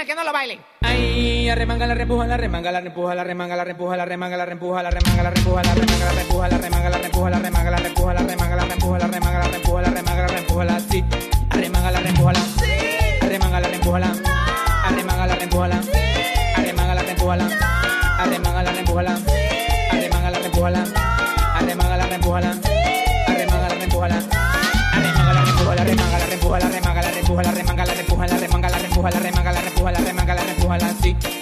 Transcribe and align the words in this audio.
a 0.00 0.04
que 0.06 0.14
no 0.14 0.24
lo 0.24 0.32
bailen. 0.32 0.58
Ay, 0.80 1.48
arremanga 1.50 1.86
la 1.86 1.94
repuja, 1.94 2.26
la 2.26 2.36
remanga, 2.36 2.72
la 2.72 2.80
repuja, 2.80 3.14
la 3.14 3.22
remanga, 3.22 3.54
la 3.54 3.64
repuja, 3.64 3.96
la 3.96 4.04
remanga, 4.06 4.36
la 4.36 4.44
repuja, 4.46 4.82
la 4.82 4.90
remanga, 4.90 5.22
la 5.22 5.30
repuja, 5.30 5.62
la 5.62 5.70
remanga, 5.70 6.04
la 6.04 6.12
repuja, 6.14 6.48
la 6.48 6.58
remanga, 6.58 6.90
la 6.90 6.96
repuja, 6.98 7.30
la 7.30 7.38
remanga, 7.38 7.70
la 7.70 7.76
repuja, 7.76 8.12
la 8.14 8.22
remanga, 8.22 8.56
la 8.56 8.64
repuja, 8.64 8.98
la 8.98 9.06
remanga, 9.06 9.38
la 9.38 9.48
repuja, 9.48 9.82
la 9.82 9.90
remanga, 9.90 10.22
la 10.22 10.28
repuja, 10.28 10.64
la 10.64 10.80
sí. 10.80 11.04
Arremanga 11.50 11.90
la 11.90 12.00
repuja, 12.00 12.32
la 12.32 12.40
sí. 12.40 12.70
Arremanga 13.20 13.60
la 13.60 13.68
repuja, 13.68 13.98
la. 13.98 14.12
Arremanga 14.84 15.26
la 15.26 15.34
repuja, 15.36 15.68
la. 15.68 15.80
Arremanga 16.56 16.94
la 16.94 17.02
repuja, 17.02 17.36
la. 17.36 17.44
Arremanga 18.18 18.62
la 18.64 18.72
repuja, 18.72 19.02
la. 19.02 19.18
Arremanga 19.90 20.30
la 20.30 20.38
repuja, 20.38 20.70
la. 20.70 20.84
Arremanga 21.58 21.96
la 21.96 22.06
repuja, 22.06 22.40
la. 22.40 22.50
Arremanga 23.28 23.68
la 23.68 23.74
repuja, 23.74 24.08
la. 24.08 24.16
Arremanga 24.92 25.32
la 25.34 25.44
repuja, 25.44 25.74
la 25.74 25.84
remanga, 25.84 26.18
la 26.18 26.26
repuja, 26.26 26.58
la 26.58 26.68
remanga, 26.70 27.02
la 27.02 27.10
repuja, 27.10 27.42
la 27.42 27.50
remanga, 27.52 27.84
la 27.84 27.94
repuja, 27.94 28.26
la 28.26 28.36
remanga, 28.38 28.68
la 28.70 28.78
repuja, 28.78 29.10
la 29.10 29.20
remanga, 29.20 29.52
la 29.52 29.60
repuja, 29.60 29.92
la 29.92 29.99
all 30.70 30.84
I 30.84 30.92
see. 30.92 31.39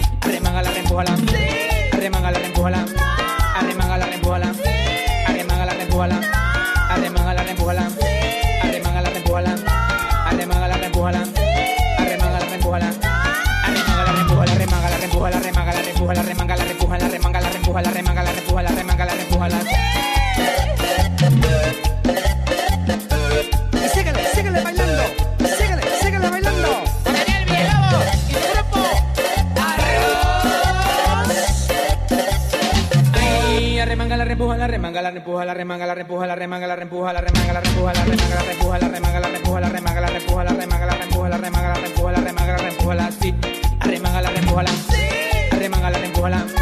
Hola. 46.29 46.58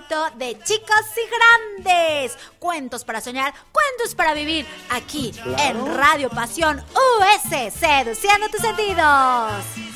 de 0.00 0.58
chicos 0.64 1.04
y 1.16 1.82
grandes. 1.84 2.36
Cuentos 2.58 3.04
para 3.04 3.20
soñar, 3.20 3.54
cuentos 3.70 4.16
para 4.16 4.34
vivir, 4.34 4.66
aquí 4.90 5.32
en 5.58 5.94
Radio 5.94 6.30
Pasión 6.30 6.80
US, 6.80 7.72
seduciendo 7.72 8.48
tus 8.48 8.60
sentidos. 8.60 9.93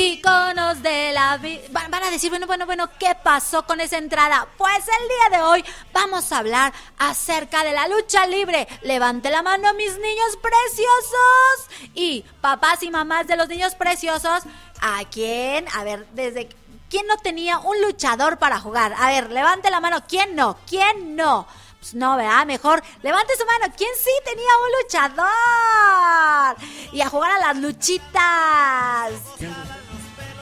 iconos 0.00 0.82
de 0.82 1.12
la 1.12 1.36
vida. 1.36 1.60
Van, 1.70 1.94
a 1.94 2.10
decir, 2.10 2.30
bueno, 2.30 2.46
bueno, 2.46 2.66
bueno, 2.66 2.88
¿qué 2.98 3.14
pasó 3.22 3.64
con 3.66 3.80
esa 3.80 3.98
entrada? 3.98 4.46
Pues 4.56 4.78
el 4.78 5.08
día 5.08 5.38
de 5.38 5.44
hoy 5.44 5.64
vamos 5.92 6.32
a 6.32 6.38
hablar 6.38 6.72
acerca 6.98 7.62
de 7.64 7.72
la 7.72 7.86
lucha 7.88 8.26
libre. 8.26 8.66
Levante 8.82 9.30
la 9.30 9.42
mano, 9.42 9.74
mis 9.74 9.92
niños 9.98 10.38
preciosos. 10.40 11.90
Y 11.94 12.24
papás 12.40 12.82
y 12.82 12.90
mamás 12.90 13.26
de 13.26 13.36
los 13.36 13.48
niños 13.48 13.74
preciosos, 13.74 14.42
¿a 14.80 15.02
quién? 15.10 15.66
A 15.74 15.84
ver, 15.84 16.06
desde... 16.12 16.48
¿Quién 16.88 17.06
no 17.06 17.18
tenía 17.18 17.58
un 17.58 17.80
luchador 17.82 18.38
para 18.38 18.58
jugar? 18.58 18.94
A 18.98 19.08
ver, 19.10 19.30
levante 19.30 19.70
la 19.70 19.78
mano. 19.78 20.02
¿Quién 20.08 20.34
no? 20.34 20.58
¿Quién 20.68 21.14
no? 21.14 21.46
Pues 21.78 21.94
no, 21.94 22.16
¿verdad? 22.16 22.44
Mejor 22.46 22.82
levante 23.02 23.36
su 23.36 23.46
mano. 23.46 23.72
¿Quién 23.76 23.90
sí 23.96 24.10
tenía 24.24 24.50
un 24.64 24.72
luchador? 24.82 26.56
Y 26.92 27.00
a 27.00 27.08
jugar 27.08 27.30
a 27.30 27.38
las 27.38 27.56
luchitas. 27.58 29.12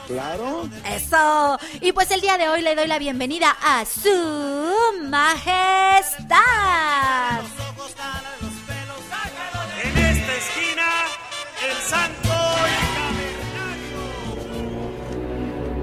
Claro. 0.09 0.67
Eso. 0.91 1.59
Y 1.81 1.91
pues 1.91 2.09
el 2.09 2.19
día 2.19 2.39
de 2.39 2.49
hoy 2.49 2.63
le 2.63 2.73
doy 2.73 2.87
la 2.87 2.97
bienvenida 2.97 3.55
a 3.61 3.85
su 3.85 4.09
majestad. 5.07 6.35
En 9.83 9.97
esta 9.99 10.33
esquina, 10.35 10.87
el 11.69 11.77
santo 11.87 12.29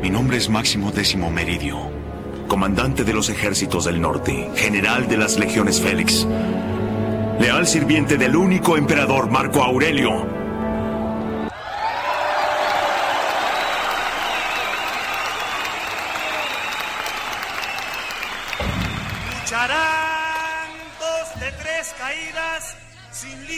y 0.01 0.03
Mi 0.03 0.11
nombre 0.11 0.39
es 0.39 0.49
Máximo 0.49 0.91
Décimo 0.91 1.31
Meridio, 1.31 1.89
comandante 2.49 3.05
de 3.05 3.13
los 3.13 3.29
ejércitos 3.29 3.85
del 3.85 4.01
norte, 4.01 4.51
general 4.57 5.07
de 5.07 5.19
las 5.19 5.39
legiones 5.39 5.81
Félix, 5.81 6.27
leal 7.39 7.65
sirviente 7.69 8.17
del 8.17 8.35
único 8.35 8.77
emperador 8.77 9.31
Marco 9.31 9.63
Aurelio. 9.63 10.46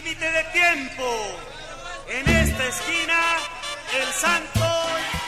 Límite 0.02 0.30
de 0.30 0.44
tiempo. 0.52 1.04
En 2.08 2.28
esta 2.28 2.64
esquina, 2.66 3.18
el 4.00 4.12
santo 4.12 4.60
y 4.60 5.18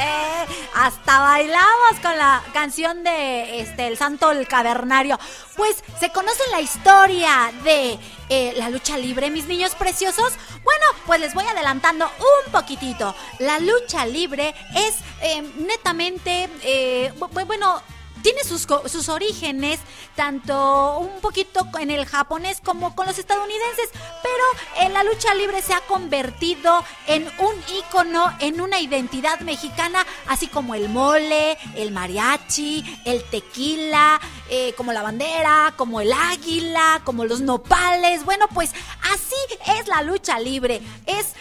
Eh, 0.00 0.46
hasta 0.76 1.18
bailamos 1.20 1.98
con 2.02 2.16
la 2.16 2.40
canción 2.52 3.02
de 3.02 3.60
este 3.60 3.88
el 3.88 3.96
Santo 3.98 4.30
el 4.30 4.46
Cavernario. 4.46 5.18
Pues 5.56 5.76
se 5.98 6.10
conoce 6.12 6.40
la 6.52 6.60
historia 6.60 7.50
de 7.64 7.98
eh, 8.28 8.52
la 8.56 8.70
lucha 8.70 8.96
libre, 8.96 9.30
mis 9.30 9.46
niños 9.46 9.74
preciosos. 9.74 10.34
Bueno, 10.62 10.86
pues 11.06 11.18
les 11.20 11.34
voy 11.34 11.44
adelantando 11.46 12.06
un 12.06 12.52
poquitito. 12.52 13.14
La 13.40 13.58
lucha 13.58 14.06
libre 14.06 14.54
es 14.76 14.94
eh, 15.22 15.42
netamente, 15.56 16.48
eh, 16.62 17.12
bu- 17.18 17.44
bueno, 17.46 17.82
tiene 18.22 18.44
sus, 18.44 18.66
sus 18.86 19.08
orígenes 19.08 19.80
tanto 20.14 20.98
un 20.98 21.20
poquito 21.20 21.66
en 21.78 21.90
el 21.90 22.06
japonés 22.06 22.60
como 22.62 22.94
con 22.94 23.06
los 23.06 23.18
estadounidenses, 23.18 23.90
pero 24.22 24.86
eh, 24.86 24.90
la 24.90 25.04
lucha 25.04 25.34
libre 25.34 25.62
se 25.62 25.74
ha 25.74 25.80
convertido 25.80 26.84
en 27.06 27.24
un 27.38 27.54
ícono, 27.78 28.34
en 28.40 28.60
una 28.60 28.80
identidad 28.80 29.40
mexicana, 29.40 30.04
así 30.26 30.48
como 30.48 30.74
el 30.74 30.88
mole, 30.88 31.56
el 31.74 31.92
mariachi, 31.92 33.02
el 33.04 33.22
tequila, 33.24 34.20
eh, 34.50 34.72
como 34.76 34.92
la 34.92 35.02
bandera, 35.02 35.74
como 35.76 36.00
el 36.00 36.12
águila, 36.12 37.02
como 37.04 37.24
los 37.24 37.40
nopales. 37.40 38.24
Bueno, 38.24 38.46
pues 38.54 38.72
así 39.12 39.78
es 39.78 39.86
la 39.86 40.02
lucha 40.02 40.38
libre. 40.38 40.80
Es, 41.06 41.34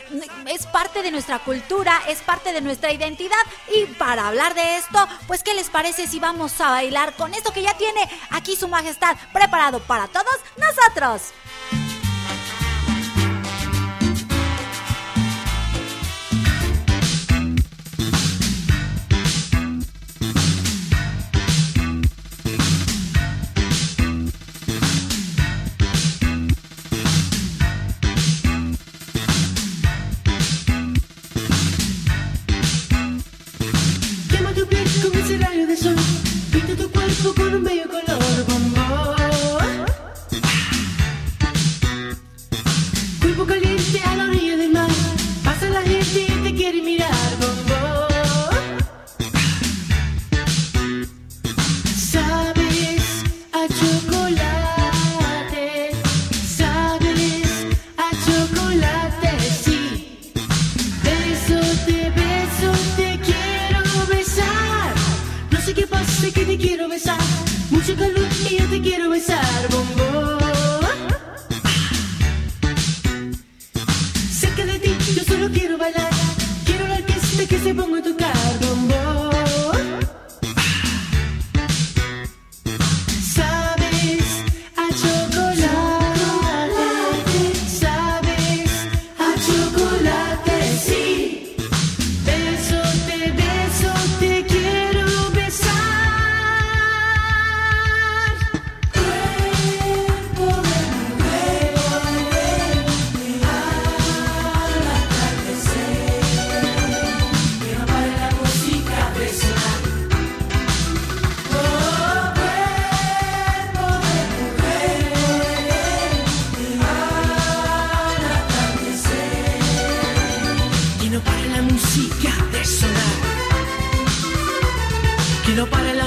es 0.47 0.65
parte 0.67 1.01
de 1.01 1.11
nuestra 1.11 1.39
cultura, 1.39 2.01
es 2.07 2.19
parte 2.19 2.53
de 2.53 2.61
nuestra 2.61 2.91
identidad. 2.91 3.37
Y 3.73 3.85
para 3.93 4.27
hablar 4.27 4.53
de 4.55 4.77
esto, 4.77 5.07
pues, 5.27 5.43
¿qué 5.43 5.53
les 5.53 5.69
parece 5.69 6.07
si 6.07 6.19
vamos 6.19 6.59
a 6.59 6.66
bailar 6.71 7.15
con 7.15 7.33
esto 7.33 7.51
que 7.51 7.61
ya 7.61 7.75
tiene 7.77 8.09
aquí 8.31 8.55
su 8.55 8.67
majestad 8.67 9.15
preparado 9.33 9.79
para 9.79 10.07
todos 10.07 10.37
nosotros? 10.57 11.33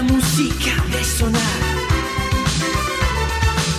La 0.01 0.13
música 0.15 0.73
de 0.93 1.05
sonar. 1.05 1.61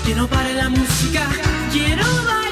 Que 0.06 0.14
no 0.14 0.28
pare 0.28 0.54
la 0.54 0.70
música. 0.70 1.28
Quiero 1.72 2.06
bailar. 2.28 2.51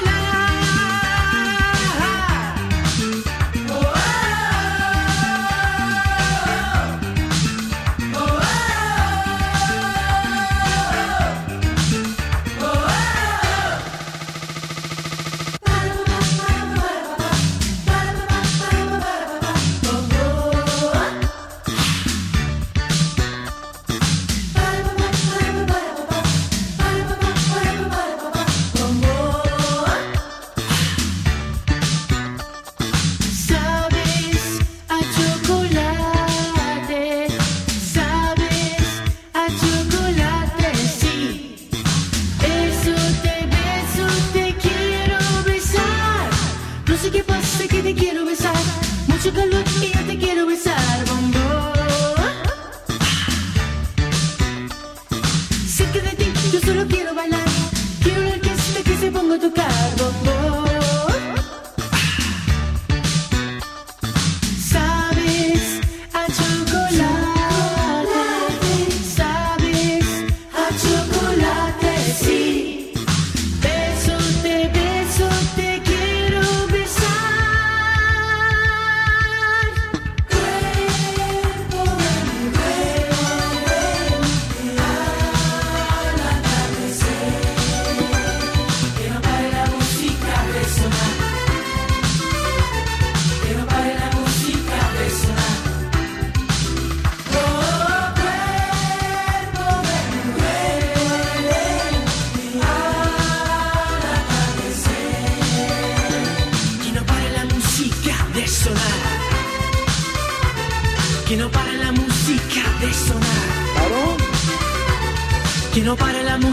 No 115.90 115.96
pare 115.96 116.22
la 116.22 116.38
música, 116.38 116.49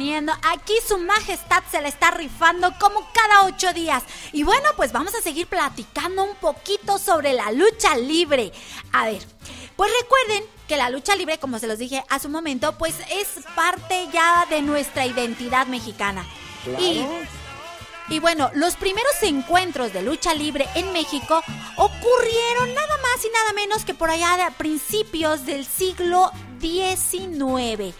poniendo! 0.00 0.32
Aquí 0.50 0.72
su 0.88 0.96
majestad 0.96 1.62
se 1.70 1.82
la 1.82 1.88
está 1.88 2.10
rifando 2.10 2.72
como 2.80 3.06
cada 3.12 3.44
ocho 3.44 3.74
días. 3.74 4.02
Y 4.32 4.44
bueno, 4.44 4.70
pues 4.74 4.92
vamos 4.92 5.14
a 5.14 5.20
seguir 5.20 5.46
platicando 5.46 6.24
un 6.24 6.34
poquito 6.36 6.98
sobre 6.98 7.34
la 7.34 7.52
lucha 7.52 7.98
libre. 7.98 8.50
A 8.92 9.04
ver, 9.04 9.22
pues 9.76 9.90
recuerden 10.00 10.44
que 10.66 10.78
la 10.78 10.88
lucha 10.88 11.14
libre, 11.16 11.36
como 11.38 11.58
se 11.58 11.66
los 11.66 11.78
dije 11.78 12.02
hace 12.08 12.28
un 12.28 12.32
momento, 12.32 12.78
pues 12.78 12.94
es 13.10 13.44
parte 13.54 14.08
ya 14.10 14.46
de 14.48 14.62
nuestra 14.62 15.04
identidad 15.04 15.66
mexicana. 15.66 16.24
Y 16.78 17.04
y 18.08 18.18
bueno, 18.18 18.50
los 18.54 18.74
primeros 18.74 19.22
encuentros 19.22 19.92
de 19.92 20.02
lucha 20.02 20.34
libre 20.34 20.66
en 20.74 20.92
México 20.92 21.44
ocurrieron 21.76 22.74
nada 22.74 22.96
más 23.02 23.24
y 23.24 23.28
nada 23.28 23.52
menos 23.54 23.84
que 23.84 23.94
por 23.94 24.10
allá 24.10 24.36
de 24.36 24.50
principios 24.56 25.46
del 25.46 25.64
siglo 25.64 26.32
XIX. 26.60 27.94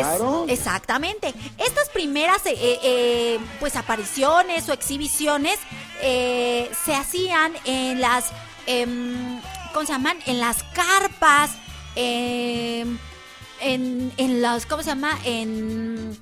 Claro. 0.00 0.44
Es- 0.48 0.58
exactamente. 0.58 1.34
Estas 1.58 1.88
primeras 1.90 2.44
eh, 2.46 2.54
eh, 2.56 2.78
eh, 2.82 3.38
pues 3.60 3.76
apariciones 3.76 4.68
o 4.68 4.72
exhibiciones 4.72 5.58
eh, 6.00 6.70
se 6.84 6.94
hacían 6.94 7.52
en 7.64 8.00
las 8.00 8.30
em, 8.66 9.40
¿cómo 9.72 9.86
se 9.86 9.92
llaman? 9.92 10.18
En 10.26 10.38
las 10.40 10.62
carpas, 10.74 11.50
em, 11.96 12.98
en, 13.60 14.12
en 14.16 14.42
los 14.42 14.66
¿cómo 14.66 14.82
se 14.82 14.90
llama? 14.90 15.18
En 15.24 16.16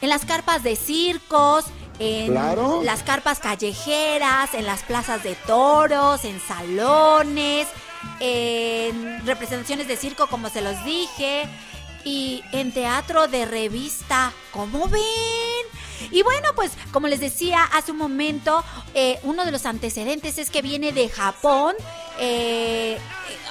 en 0.00 0.08
las 0.08 0.24
carpas 0.24 0.64
de 0.64 0.74
circos, 0.74 1.64
en 2.00 2.32
Claro. 2.32 2.82
las 2.82 3.04
carpas 3.04 3.38
callejeras, 3.38 4.52
en 4.54 4.66
las 4.66 4.82
plazas 4.82 5.22
de 5.22 5.36
toros, 5.46 6.24
en 6.24 6.40
salones, 6.40 7.68
en 8.18 9.24
representaciones 9.24 9.86
de 9.86 9.96
circo, 9.96 10.26
como 10.26 10.48
se 10.48 10.60
los 10.60 10.84
dije, 10.84 11.44
y 12.04 12.42
en 12.52 12.72
teatro 12.72 13.28
de 13.28 13.44
revista. 13.46 14.32
¿Cómo 14.52 14.88
ven? 14.88 15.02
Y 16.10 16.22
bueno, 16.22 16.48
pues 16.54 16.72
como 16.92 17.06
les 17.08 17.20
decía 17.20 17.62
hace 17.64 17.92
un 17.92 17.98
momento, 17.98 18.64
eh, 18.94 19.18
uno 19.22 19.44
de 19.44 19.52
los 19.52 19.66
antecedentes 19.66 20.38
es 20.38 20.50
que 20.50 20.60
viene 20.62 20.92
de 20.92 21.08
Japón. 21.08 21.74
Eh, 22.18 22.98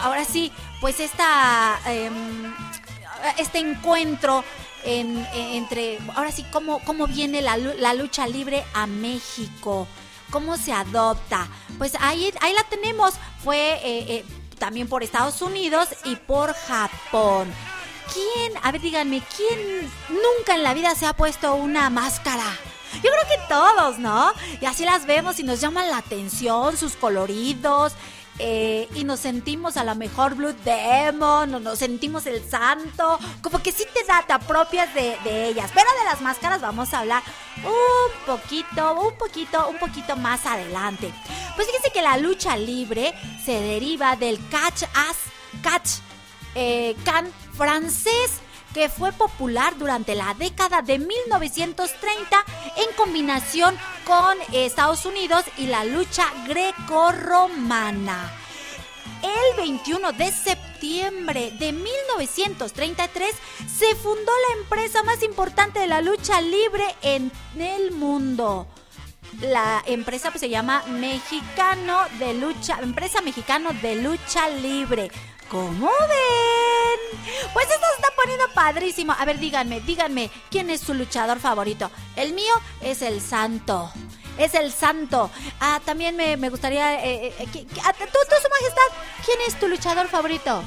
ahora 0.01 0.25
sí, 0.25 0.51
pues 0.81 0.99
esta, 0.99 1.79
em, 1.85 2.53
este 3.37 3.59
encuentro 3.59 4.43
en- 4.83 5.25
en- 5.33 5.49
entre, 5.55 5.99
ahora 6.15 6.31
sí, 6.31 6.45
cómo, 6.51 6.79
cómo 6.83 7.07
viene 7.07 7.41
la, 7.41 7.55
la 7.57 7.93
lucha 7.93 8.27
libre 8.27 8.63
a 8.73 8.85
México, 8.87 9.87
cómo 10.29 10.57
se 10.57 10.73
adopta. 10.73 11.47
Pues 11.77 11.93
ahí, 12.01 12.33
ahí 12.41 12.53
la 12.53 12.63
tenemos, 12.63 13.13
fue 13.43 13.79
eh, 13.83 14.25
también 14.59 14.87
por 14.89 15.03
Estados 15.03 15.41
Unidos 15.41 15.87
y 16.03 16.15
por 16.17 16.53
Japón. 16.53 17.51
¿Quién, 18.13 18.53
a 18.61 18.71
ver, 18.71 18.81
díganme, 18.81 19.21
quién 19.35 19.89
nunca 20.09 20.55
en 20.55 20.63
la 20.63 20.73
vida 20.73 20.95
se 20.95 21.05
ha 21.05 21.13
puesto 21.13 21.53
una 21.55 21.89
máscara? 21.89 22.43
Yo 22.95 23.09
creo 23.09 23.27
que 23.29 23.47
todos, 23.47 23.99
¿no? 23.99 24.33
Y 24.59 24.65
así 24.65 24.83
las 24.83 25.05
vemos 25.05 25.39
y 25.39 25.43
nos 25.43 25.61
llaman 25.61 25.89
la 25.89 25.97
atención, 25.97 26.75
sus 26.77 26.95
coloridos. 26.95 27.93
eh, 28.39 28.87
y 28.95 29.03
nos 29.03 29.19
sentimos 29.19 29.77
a 29.77 29.83
lo 29.83 29.93
mejor 29.93 30.33
Blue 30.33 30.55
Demon, 30.65 31.53
o 31.53 31.59
nos 31.59 31.77
sentimos 31.77 32.25
el 32.25 32.41
santo, 32.49 33.19
como 33.41 33.61
que 33.61 33.71
sí 33.71 33.83
te 33.93 34.03
da, 34.03 34.23
te 34.25 34.33
apropias 34.33 34.91
de, 34.95 35.15
ellas. 35.47 35.69
Pero 35.75 35.87
de 35.99 36.05
las 36.05 36.21
máscaras 36.21 36.59
vamos 36.59 36.91
a 36.93 36.99
hablar 36.99 37.21
un 37.63 38.25
poquito, 38.25 38.99
un 38.99 39.15
poquito, 39.15 39.69
un 39.69 39.77
poquito 39.77 40.15
más 40.15 40.45
adelante. 40.45 41.13
Pues 41.55 41.67
fíjense 41.67 41.91
que 41.91 42.01
la 42.01 42.17
lucha 42.17 42.57
libre 42.57 43.13
se 43.45 43.59
deriva 43.61 44.15
del 44.15 44.39
catch 44.49 44.83
as 44.95 45.17
catch 45.61 45.99
eh, 46.55 46.95
can 47.05 47.31
francés 47.61 48.31
que 48.73 48.89
fue 48.89 49.11
popular 49.11 49.77
durante 49.77 50.15
la 50.15 50.33
década 50.33 50.81
de 50.81 50.97
1930 50.97 52.43
en 52.77 52.95
combinación 52.95 53.77
con 54.03 54.35
Estados 54.51 55.05
Unidos 55.05 55.43
y 55.59 55.67
la 55.67 55.83
lucha 55.83 56.25
grecorromana. 56.47 58.31
El 59.21 59.57
21 59.57 60.11
de 60.13 60.31
septiembre 60.31 61.51
de 61.59 61.71
1933 61.71 63.29
se 63.77 63.93
fundó 63.93 64.31
la 64.49 64.59
empresa 64.59 65.03
más 65.03 65.21
importante 65.21 65.81
de 65.81 65.87
la 65.87 66.01
lucha 66.01 66.41
libre 66.41 66.83
en 67.03 67.31
el 67.59 67.91
mundo. 67.91 68.65
La 69.39 69.83
empresa 69.85 70.31
pues, 70.31 70.41
se 70.41 70.49
llama 70.49 70.83
Mexicano 70.87 71.99
de 72.17 72.33
Lucha, 72.33 72.79
Empresa 72.81 73.21
Mexicano 73.21 73.69
de 73.83 73.97
Lucha 73.97 74.49
Libre. 74.49 75.11
¿Cómo 75.51 75.87
ven? 75.89 77.19
Pues 77.51 77.65
esto 77.69 77.85
se 77.89 77.95
está 78.01 78.07
poniendo 78.15 78.45
padrísimo. 78.53 79.13
A 79.19 79.25
ver, 79.25 79.37
díganme, 79.37 79.81
díganme, 79.81 80.31
¿quién 80.49 80.69
es 80.69 80.79
su 80.79 80.93
luchador 80.93 81.39
favorito? 81.41 81.91
El 82.15 82.31
mío 82.31 82.53
es 82.79 83.01
el 83.01 83.19
Santo. 83.19 83.91
Es 84.37 84.53
el 84.53 84.71
Santo. 84.71 85.29
Ah, 85.59 85.81
también 85.83 86.15
me, 86.15 86.37
me 86.37 86.49
gustaría... 86.49 87.03
eh, 87.03 87.35
eh, 87.37 87.47
que- 87.51 87.67
ah, 87.83 87.91
tú, 87.93 88.05
tú, 88.05 88.35
su 88.41 88.49
majestad, 88.49 88.97
¿quién 89.25 89.39
es 89.45 89.59
tu 89.59 89.67
luchador 89.67 90.07
favorito? 90.07 90.63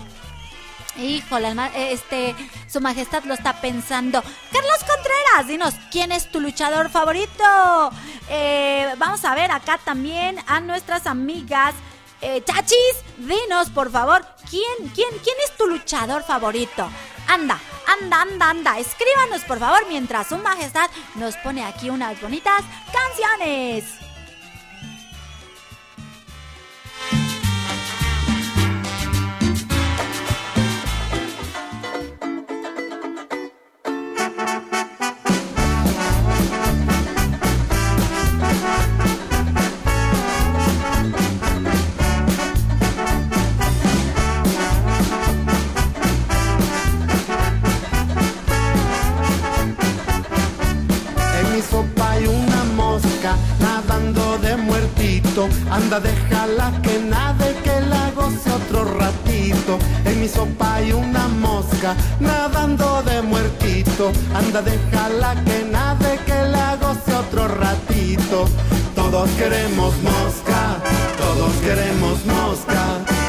Híjole, 0.98 1.48
eh, 1.74 1.92
este, 1.92 2.36
su 2.68 2.80
majestad 2.82 3.24
lo 3.24 3.32
está 3.34 3.54
pensando. 3.60 4.22
Carlos 4.52 4.84
Contreras, 4.86 5.48
dinos, 5.48 5.74
¿quién 5.90 6.12
es 6.12 6.30
tu 6.30 6.40
luchador 6.40 6.90
favorito? 6.90 7.90
Eh, 8.28 8.92
vamos 8.98 9.24
a 9.24 9.34
ver 9.34 9.50
acá 9.50 9.78
también 9.82 10.38
a 10.46 10.60
nuestras 10.60 11.06
amigas. 11.06 11.74
Eh, 12.26 12.42
chachis, 12.42 13.04
dinos, 13.18 13.68
por 13.68 13.90
favor, 13.90 14.24
¿quién, 14.48 14.88
quién, 14.94 15.10
quién 15.22 15.36
es 15.44 15.54
tu 15.58 15.66
luchador 15.66 16.22
favorito? 16.22 16.88
Anda, 17.28 17.60
anda, 17.86 18.22
anda, 18.22 18.48
anda. 18.48 18.78
Escríbanos, 18.78 19.42
por 19.42 19.58
favor, 19.58 19.86
mientras 19.90 20.28
su 20.28 20.38
majestad 20.38 20.88
nos 21.16 21.36
pone 21.36 21.62
aquí 21.62 21.90
unas 21.90 22.18
bonitas 22.22 22.62
canciones. 22.90 24.03
Nadando 62.20 63.02
de 63.02 63.22
muertito. 63.22 64.12
Anda, 64.34 64.62
déjala 64.62 65.34
que 65.44 65.64
nade, 65.70 66.18
que 66.26 66.42
la 66.54 66.76
goce 66.76 67.14
otro 67.14 67.48
ratito. 67.48 68.46
Todos 68.94 69.28
queremos 69.30 69.94
mosca, 70.02 70.60
todos 71.18 71.52
queremos 71.66 72.24
mosca, 72.26 72.82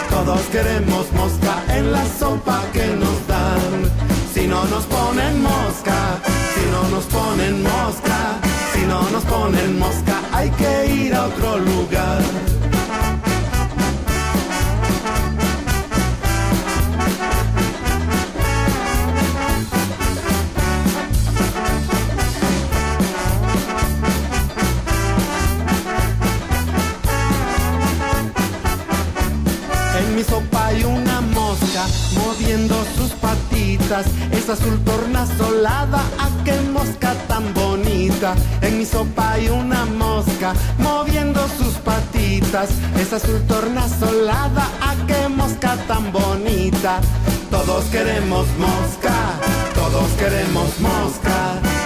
todos 0.10 0.42
queremos 0.52 1.12
mosca 1.14 1.54
en 1.78 1.92
la 1.92 2.06
sopa 2.20 2.62
que 2.74 2.88
nos 2.88 3.28
dan. 3.28 3.92
Si 4.34 4.48
no 4.48 4.64
nos 4.66 4.86
ponen 4.86 5.42
mosca, 5.42 6.20
si 6.54 6.64
no 6.72 6.82
nos 6.90 7.06
ponen 7.06 7.64
mosca, 7.64 8.18
si 8.74 8.82
no 8.86 9.02
nos 9.10 9.24
ponen 9.24 9.80
mosca, 9.80 10.22
hay 10.32 10.50
que 10.52 10.86
ir 10.88 11.16
a 11.16 11.26
otro 11.26 11.58
lugar. 11.60 12.22
Es 34.46 34.52
azul 34.52 34.80
tornasolada, 34.86 36.02
a 36.20 36.44
qué 36.44 36.54
mosca 36.72 37.16
tan 37.28 37.52
bonita. 37.56 38.36
En 38.62 38.78
mi 38.78 38.86
sopa 38.86 39.32
hay 39.32 39.48
una 39.50 39.86
mosca 39.86 40.54
moviendo 40.78 41.40
sus 41.58 41.74
patitas. 41.78 42.70
Es 43.00 43.12
azul 43.12 43.42
tornasolada, 43.48 44.70
a 44.82 44.94
qué 45.08 45.30
mosca 45.30 45.76
tan 45.88 46.12
bonita. 46.12 47.00
Todos 47.50 47.86
queremos 47.86 48.46
mosca, 48.60 49.16
todos 49.74 50.12
queremos 50.20 50.80
mosca, 50.80 51.38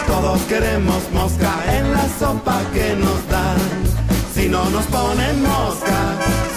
todos 0.05 0.41
queremos 0.41 1.01
mosca 1.13 1.53
en 1.77 1.93
la 1.93 2.09
sopa 2.19 2.59
que 2.73 2.93
nos 2.97 3.25
dan. 3.29 3.57
Si 4.35 4.49
no 4.49 4.69
nos 4.69 4.85
ponen 4.87 5.43
mosca, 5.43 5.99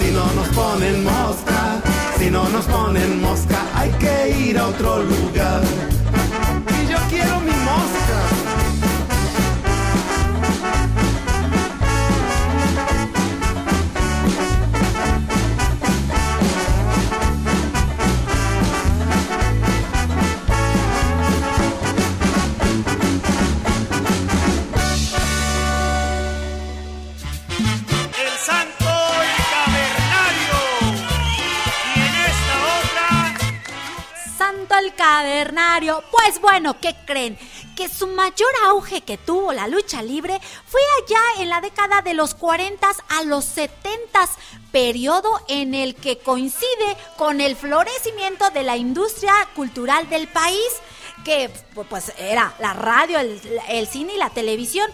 si 0.00 0.10
no 0.10 0.24
nos 0.32 0.48
ponen 0.48 1.04
mosca, 1.04 1.80
si 2.18 2.28
no 2.28 2.48
nos 2.48 2.64
ponen 2.64 3.22
mosca, 3.22 3.62
hay 3.76 3.90
que 3.92 4.48
ir 4.48 4.58
a 4.58 4.66
otro 4.66 5.00
lugar. 5.04 5.91
Cavernario. 35.02 36.04
Pues 36.12 36.40
bueno, 36.40 36.78
¿qué 36.80 36.94
creen? 37.04 37.36
Que 37.74 37.88
su 37.88 38.06
mayor 38.06 38.52
auge 38.66 39.00
que 39.00 39.18
tuvo 39.18 39.52
la 39.52 39.66
lucha 39.66 40.00
libre 40.00 40.40
fue 40.64 40.80
allá 41.02 41.42
en 41.42 41.48
la 41.48 41.60
década 41.60 42.02
de 42.02 42.14
los 42.14 42.36
40 42.36 42.88
a 43.08 43.22
los 43.24 43.44
70, 43.44 44.28
periodo 44.70 45.40
en 45.48 45.74
el 45.74 45.96
que 45.96 46.18
coincide 46.18 46.96
con 47.16 47.40
el 47.40 47.56
florecimiento 47.56 48.48
de 48.50 48.62
la 48.62 48.76
industria 48.76 49.34
cultural 49.56 50.08
del 50.08 50.28
país, 50.28 50.70
que 51.24 51.50
pues 51.88 52.12
era 52.16 52.54
la 52.60 52.72
radio, 52.72 53.18
el, 53.18 53.40
el 53.70 53.88
cine 53.88 54.14
y 54.14 54.18
la 54.18 54.30
televisión. 54.30 54.88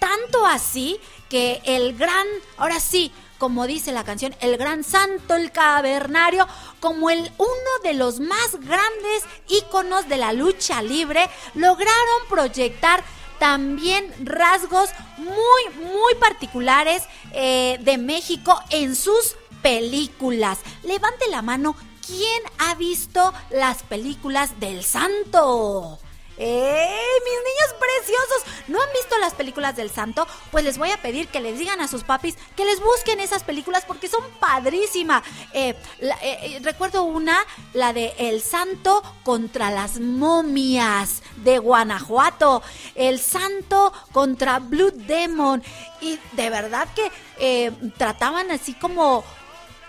Tanto 0.00 0.44
así 0.44 0.98
que 1.30 1.62
el 1.64 1.96
gran, 1.96 2.26
ahora 2.56 2.80
sí, 2.80 3.12
como 3.42 3.66
dice 3.66 3.90
la 3.90 4.04
canción, 4.04 4.32
el 4.38 4.56
gran 4.56 4.84
santo, 4.84 5.34
el 5.34 5.50
cavernario, 5.50 6.46
como 6.78 7.10
el 7.10 7.18
uno 7.38 7.72
de 7.82 7.92
los 7.92 8.20
más 8.20 8.52
grandes 8.60 9.24
íconos 9.48 10.08
de 10.08 10.16
la 10.16 10.32
lucha 10.32 10.80
libre, 10.80 11.28
lograron 11.54 12.28
proyectar 12.28 13.02
también 13.40 14.14
rasgos 14.24 14.90
muy, 15.16 15.84
muy 15.86 16.14
particulares 16.20 17.02
eh, 17.32 17.80
de 17.80 17.98
México 17.98 18.56
en 18.70 18.94
sus 18.94 19.34
películas. 19.60 20.60
Levante 20.84 21.28
la 21.28 21.42
mano, 21.42 21.74
¿quién 22.06 22.42
ha 22.58 22.76
visto 22.76 23.34
las 23.50 23.82
películas 23.82 24.60
del 24.60 24.84
santo? 24.84 25.98
¡Eh! 26.38 26.98
Mis 27.24 27.34
niños 27.34 27.74
preciosos, 27.78 28.68
¿no 28.68 28.80
han 28.80 28.88
visto 28.94 29.18
las 29.18 29.34
películas 29.34 29.76
del 29.76 29.90
santo? 29.90 30.26
Pues 30.50 30.64
les 30.64 30.78
voy 30.78 30.90
a 30.90 31.00
pedir 31.00 31.28
que 31.28 31.40
les 31.40 31.58
digan 31.58 31.80
a 31.80 31.88
sus 31.88 32.04
papis 32.04 32.36
que 32.56 32.64
les 32.64 32.80
busquen 32.80 33.20
esas 33.20 33.44
películas 33.44 33.84
porque 33.86 34.08
son 34.08 34.22
padrísimas. 34.40 35.22
Eh, 35.52 35.74
eh, 36.00 36.60
recuerdo 36.62 37.04
una, 37.04 37.38
la 37.74 37.92
de 37.92 38.14
El 38.18 38.40
santo 38.42 39.02
contra 39.24 39.70
las 39.70 40.00
momias 40.00 41.22
de 41.36 41.58
Guanajuato. 41.58 42.62
El 42.94 43.20
santo 43.20 43.92
contra 44.12 44.58
Blue 44.58 44.92
Demon. 44.92 45.62
Y 46.00 46.18
de 46.32 46.50
verdad 46.50 46.88
que 46.94 47.72
trataban 47.96 48.50
así 48.50 48.74
como 48.74 49.24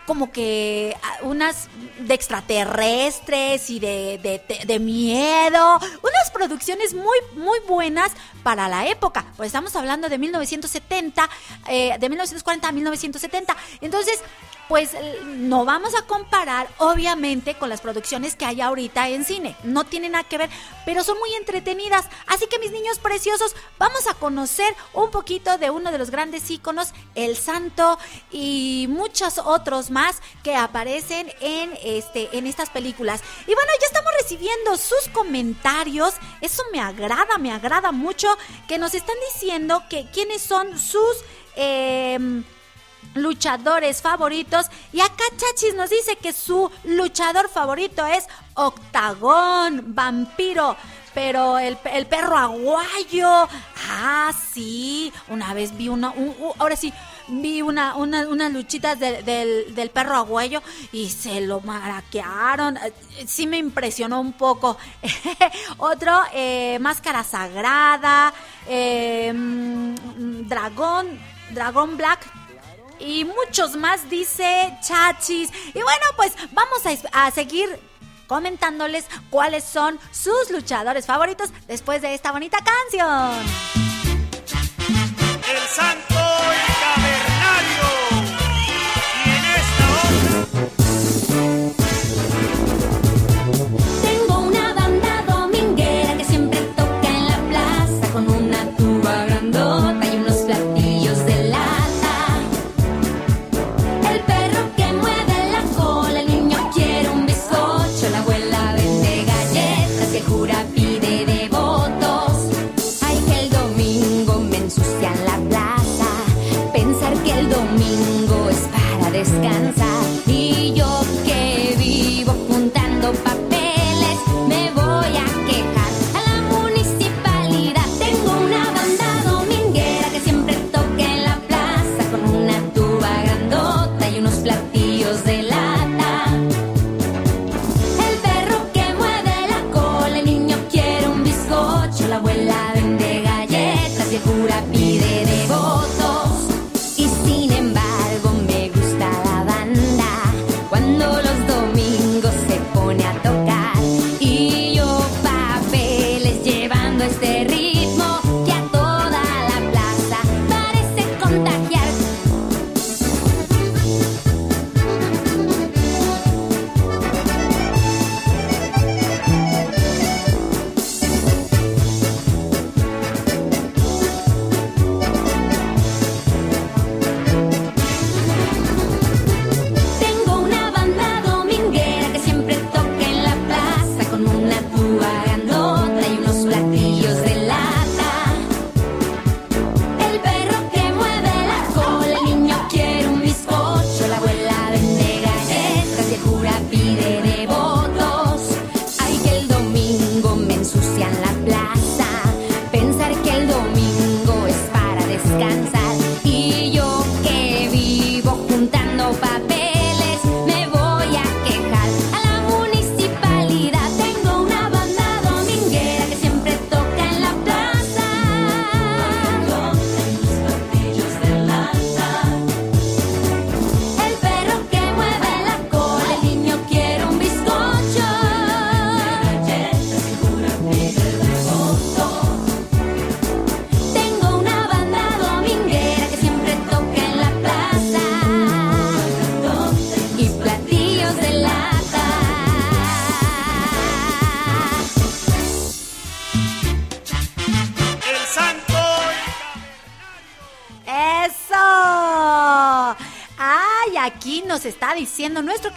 como 0.05 0.31
que 0.31 0.95
ah, 1.01 1.17
unas 1.23 1.67
de 1.99 2.13
extraterrestres 2.13 3.69
y 3.69 3.79
de, 3.79 4.19
de- 4.65 4.79
miedo, 4.79 5.77
unas 6.01 6.31
producciones 6.33 6.93
muy, 6.93 7.17
muy 7.35 7.59
buenas 7.67 8.11
para 8.43 8.67
la 8.67 8.87
época, 8.87 9.25
pues 9.37 9.47
estamos 9.47 9.75
hablando 9.75 10.09
de 10.09 10.17
1970, 10.17 11.29
eh, 11.69 11.95
de 11.99 12.09
1940 12.09 12.67
a 12.67 12.71
1970, 12.71 13.55
entonces 13.81 14.19
pues 14.69 14.93
eh, 14.93 15.19
no 15.25 15.65
vamos 15.65 15.93
a 15.95 16.03
comparar 16.03 16.67
obviamente 16.77 17.55
con 17.55 17.69
las 17.69 17.81
producciones 17.81 18.35
que 18.35 18.45
hay 18.45 18.61
ahorita 18.61 19.09
en 19.09 19.25
cine, 19.25 19.55
no 19.63 19.83
tienen 19.85 20.13
nada 20.13 20.23
que 20.23 20.37
ver, 20.37 20.49
pero 20.85 21.03
son 21.03 21.17
muy 21.19 21.33
entretenidas, 21.33 22.05
así 22.27 22.47
que 22.47 22.59
mis 22.59 22.71
niños 22.71 22.99
preciosos, 22.99 23.55
vamos 23.77 24.07
a 24.07 24.13
conocer 24.13 24.73
un 24.93 25.11
poquito 25.11 25.57
de 25.57 25.69
uno 25.69 25.91
de 25.91 25.97
los 25.97 26.09
grandes 26.09 26.49
íconos, 26.49 26.93
el 27.15 27.35
santo 27.37 27.97
y 28.31 28.87
muchos 28.89 29.37
otros 29.37 29.91
más 29.91 30.21
que 30.43 30.55
aparecen 30.55 31.31
en 31.41 31.77
este 31.83 32.35
en 32.37 32.47
estas 32.47 32.69
películas. 32.69 33.21
Y 33.47 33.53
bueno, 33.53 33.71
ya 33.79 33.87
estamos 33.87 34.11
recibiendo 34.21 34.77
sus 34.77 35.09
comentarios, 35.11 36.15
eso 36.41 36.63
me 36.71 36.79
agrada, 36.79 37.37
me 37.37 37.51
agrada 37.51 37.91
mucho 37.91 38.27
que 38.67 38.77
nos 38.77 38.93
están 38.93 39.15
diciendo 39.33 39.83
que 39.89 40.07
quiénes 40.11 40.41
son 40.41 40.77
sus 40.77 41.17
em, 41.55 42.43
luchadores 43.15 44.01
favoritos. 44.01 44.67
Y 44.91 45.01
acá 45.01 45.23
Chachis 45.37 45.75
nos 45.75 45.89
dice 45.89 46.15
que 46.17 46.33
su 46.33 46.69
luchador 46.83 47.49
favorito 47.49 48.05
es 48.05 48.25
Octagón, 48.55 49.83
vampiro. 49.95 50.75
Pero 51.13 51.59
el, 51.59 51.77
el 51.93 52.07
perro 52.07 52.35
aguayo. 52.37 53.47
Ah, 53.91 54.31
sí. 54.53 55.13
Una 55.27 55.53
vez 55.53 55.77
vi 55.77 55.87
una. 55.87 56.09
un- 56.09 56.35
un- 56.39 56.53
ahora 56.57 56.75
sí. 56.75 56.91
Vi 57.27 57.61
una, 57.61 57.95
una- 57.95 58.27
unas 58.27 58.51
luchitas 58.51 58.99
de- 58.99 59.21
del, 59.21 59.75
del 59.75 59.89
perro 59.91 60.15
aguayo 60.15 60.61
y 60.91 61.09
se 61.11 61.39
lo 61.41 61.61
maraquearon. 61.61 62.79
Sí 63.27 63.45
me 63.45 63.57
impresionó 63.59 64.19
un 64.21 64.33
poco. 64.33 64.77
Otro, 65.77 66.19
eh, 66.33 66.79
Máscara 66.79 67.23
Sagrada. 67.23 68.33
eh, 68.67 69.31
mm, 69.33 70.47
dragón. 70.47 71.07
Dragón 71.51 71.95
Black 71.97 72.25
y 73.03 73.25
muchos 73.25 73.75
más, 73.75 74.09
dice 74.09 74.75
Chachis. 74.81 75.49
Y 75.73 75.81
bueno, 75.81 76.05
pues 76.15 76.33
vamos 76.51 76.79
a, 76.85 77.25
a 77.25 77.31
seguir 77.31 77.79
comentándoles 78.27 79.05
cuáles 79.29 79.63
son 79.63 79.99
sus 80.11 80.49
luchadores 80.49 81.05
favoritos 81.05 81.49
después 81.67 82.01
de 82.01 82.13
esta 82.13 82.31
bonita 82.31 82.57
canción. 82.57 83.45
el 85.51 85.67
santo 85.69 86.15
el 86.95 87.02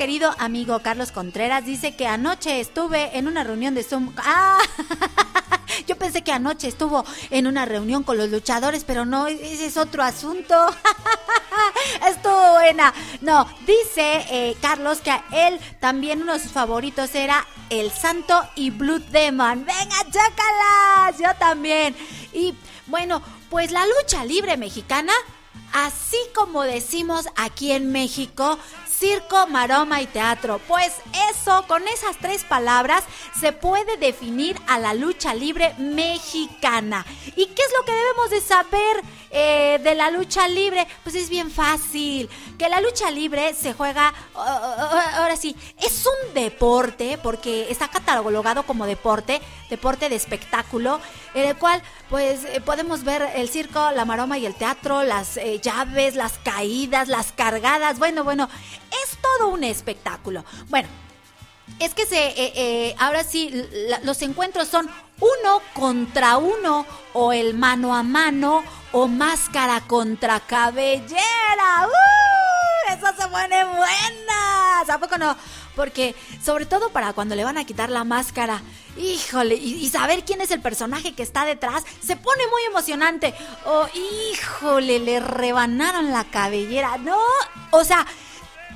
querido 0.06 0.36
amigo 0.38 0.78
Carlos 0.82 1.10
Contreras. 1.10 1.66
Dice 1.66 1.96
que 1.96 2.06
anoche 2.06 2.60
estuve 2.60 3.18
en 3.18 3.26
una 3.26 3.42
reunión 3.42 3.74
de 3.74 3.82
Zoom. 3.82 4.12
¡Ah! 4.18 4.60
Yo 5.88 5.96
pensé 5.96 6.22
que 6.22 6.30
anoche 6.30 6.68
estuvo 6.68 7.04
en 7.30 7.48
una 7.48 7.64
reunión 7.64 8.04
con 8.04 8.16
los 8.16 8.30
luchadores, 8.30 8.84
pero 8.84 9.04
no, 9.04 9.26
ese 9.26 9.66
es 9.66 9.76
otro 9.76 10.04
asunto. 10.04 10.54
Estuvo 12.08 12.52
buena. 12.52 12.94
No, 13.20 13.48
dice 13.66 14.24
eh, 14.30 14.56
Carlos 14.62 15.00
que 15.00 15.10
a 15.10 15.24
él 15.32 15.58
también 15.80 16.22
uno 16.22 16.34
de 16.34 16.38
sus 16.38 16.52
favoritos 16.52 17.12
era 17.16 17.44
El 17.68 17.90
Santo 17.90 18.40
y 18.54 18.70
Blood 18.70 19.02
Demon. 19.10 19.64
Venga, 19.64 19.96
chácalas. 20.12 21.18
Yo 21.18 21.36
también. 21.40 21.96
Y 22.32 22.54
bueno, 22.86 23.20
pues 23.50 23.72
la 23.72 23.84
lucha 23.84 24.24
libre 24.24 24.56
mexicana, 24.56 25.12
así 25.72 26.18
como 26.34 26.62
decimos 26.62 27.26
aquí 27.36 27.72
en 27.72 27.92
México, 27.92 28.58
circo, 28.98 29.46
maroma 29.46 30.00
y 30.00 30.06
teatro. 30.06 30.60
Pues 30.66 30.92
eso, 31.30 31.64
con 31.68 31.86
esas 31.88 32.16
tres 32.18 32.44
palabras, 32.44 33.04
se 33.38 33.52
puede 33.52 33.96
definir 33.96 34.56
a 34.66 34.78
la 34.78 34.94
lucha 34.94 35.34
libre 35.34 35.74
mexicana. 35.78 37.04
¿Y 37.36 37.46
qué 37.46 37.62
es 37.62 37.72
lo 37.78 37.84
que 37.84 37.92
debemos 37.92 38.30
de 38.30 38.40
saber 38.40 39.02
eh, 39.30 39.80
de 39.82 39.94
la 39.94 40.10
lucha 40.10 40.48
libre? 40.48 40.86
Pues 41.02 41.14
es 41.14 41.28
bien 41.28 41.50
fácil. 41.50 42.28
Que 42.58 42.68
la 42.68 42.80
lucha 42.80 43.10
libre 43.10 43.54
se 43.54 43.74
juega, 43.74 44.14
ahora 44.34 45.36
sí, 45.36 45.54
es 45.78 46.06
un 46.06 46.34
deporte, 46.34 47.18
porque 47.22 47.70
está 47.70 47.88
catalogado 47.88 48.62
como 48.62 48.86
deporte, 48.86 49.42
deporte 49.68 50.08
de 50.08 50.16
espectáculo, 50.16 51.00
en 51.36 51.50
el 51.50 51.56
cual 51.56 51.82
pues 52.08 52.44
eh, 52.46 52.60
podemos 52.62 53.04
ver 53.04 53.22
el 53.34 53.48
circo, 53.50 53.90
la 53.92 54.06
maroma 54.06 54.38
y 54.38 54.46
el 54.46 54.54
teatro, 54.54 55.02
las 55.02 55.36
eh, 55.36 55.60
llaves, 55.62 56.16
las 56.16 56.38
caídas, 56.38 57.08
las 57.08 57.30
cargadas, 57.32 57.98
bueno, 57.98 58.24
bueno, 58.24 58.48
es 59.04 59.18
todo 59.20 59.48
un 59.48 59.62
espectáculo. 59.62 60.44
Bueno, 60.68 60.88
es 61.78 61.92
que 61.92 62.06
se, 62.06 62.32
eh, 62.36 62.96
ahora 62.98 63.22
sí, 63.22 63.52
los 64.02 64.22
encuentros 64.22 64.68
son 64.68 64.88
uno 65.20 65.60
contra 65.74 66.38
uno 66.38 66.86
o 67.12 67.34
el 67.34 67.52
mano 67.52 67.94
a 67.94 68.02
mano 68.02 68.64
o 68.92 69.06
máscara 69.06 69.82
contra 69.82 70.40
cabellera. 70.40 71.86
¡Uh! 71.86 72.92
Eso 72.94 73.08
se 73.08 73.28
pone 73.28 73.64
buenas. 73.64 74.88
¿A 74.88 74.98
poco 74.98 75.18
no? 75.18 75.36
Porque 75.76 76.16
sobre 76.42 76.66
todo 76.66 76.88
para 76.88 77.12
cuando 77.12 77.36
le 77.36 77.44
van 77.44 77.58
a 77.58 77.64
quitar 77.64 77.90
la 77.90 78.02
máscara, 78.02 78.62
híjole, 78.96 79.54
y, 79.54 79.88
saber 79.90 80.24
quién 80.24 80.40
es 80.40 80.50
el 80.50 80.60
personaje 80.60 81.14
que 81.14 81.22
está 81.22 81.44
detrás, 81.44 81.84
se 82.02 82.16
pone 82.16 82.42
muy 82.48 82.62
emocionante. 82.68 83.34
Oh, 83.66 83.86
híjole, 83.94 84.98
le 84.98 85.20
rebanaron 85.20 86.10
la 86.10 86.24
cabellera. 86.24 86.96
No, 86.98 87.18
o 87.70 87.84
sea, 87.84 88.06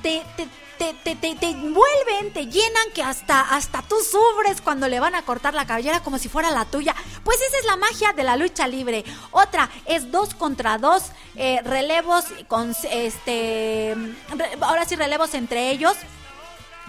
te, 0.03 0.23
te, 0.37 0.47
te, 0.77 0.93
te, 1.03 1.15
te, 1.15 1.35
te 1.35 1.49
envuelven, 1.49 2.33
te 2.33 2.45
llenan, 2.45 2.91
que 2.93 3.03
hasta, 3.03 3.41
hasta 3.41 3.81
tú 3.83 3.95
sufres 3.99 4.61
cuando 4.61 4.87
le 4.87 4.99
van 4.99 5.15
a 5.15 5.23
cortar 5.23 5.53
la 5.53 5.65
cabellera 5.65 6.01
como 6.01 6.17
si 6.17 6.29
fuera 6.29 6.51
la 6.51 6.65
tuya. 6.65 6.95
Pues 7.23 7.39
esa 7.41 7.57
es 7.57 7.65
la 7.65 7.75
magia 7.75 8.13
de 8.13 8.23
la 8.23 8.35
lucha 8.35 8.67
libre. 8.67 9.03
Otra 9.31 9.69
es 9.85 10.11
dos 10.11 10.33
contra 10.33 10.77
dos, 10.77 11.11
eh, 11.35 11.61
relevos 11.63 12.25
con 12.47 12.75
este, 12.91 13.95
ahora 14.61 14.85
sí 14.85 14.95
relevos 14.95 15.33
entre 15.33 15.71
ellos 15.71 15.95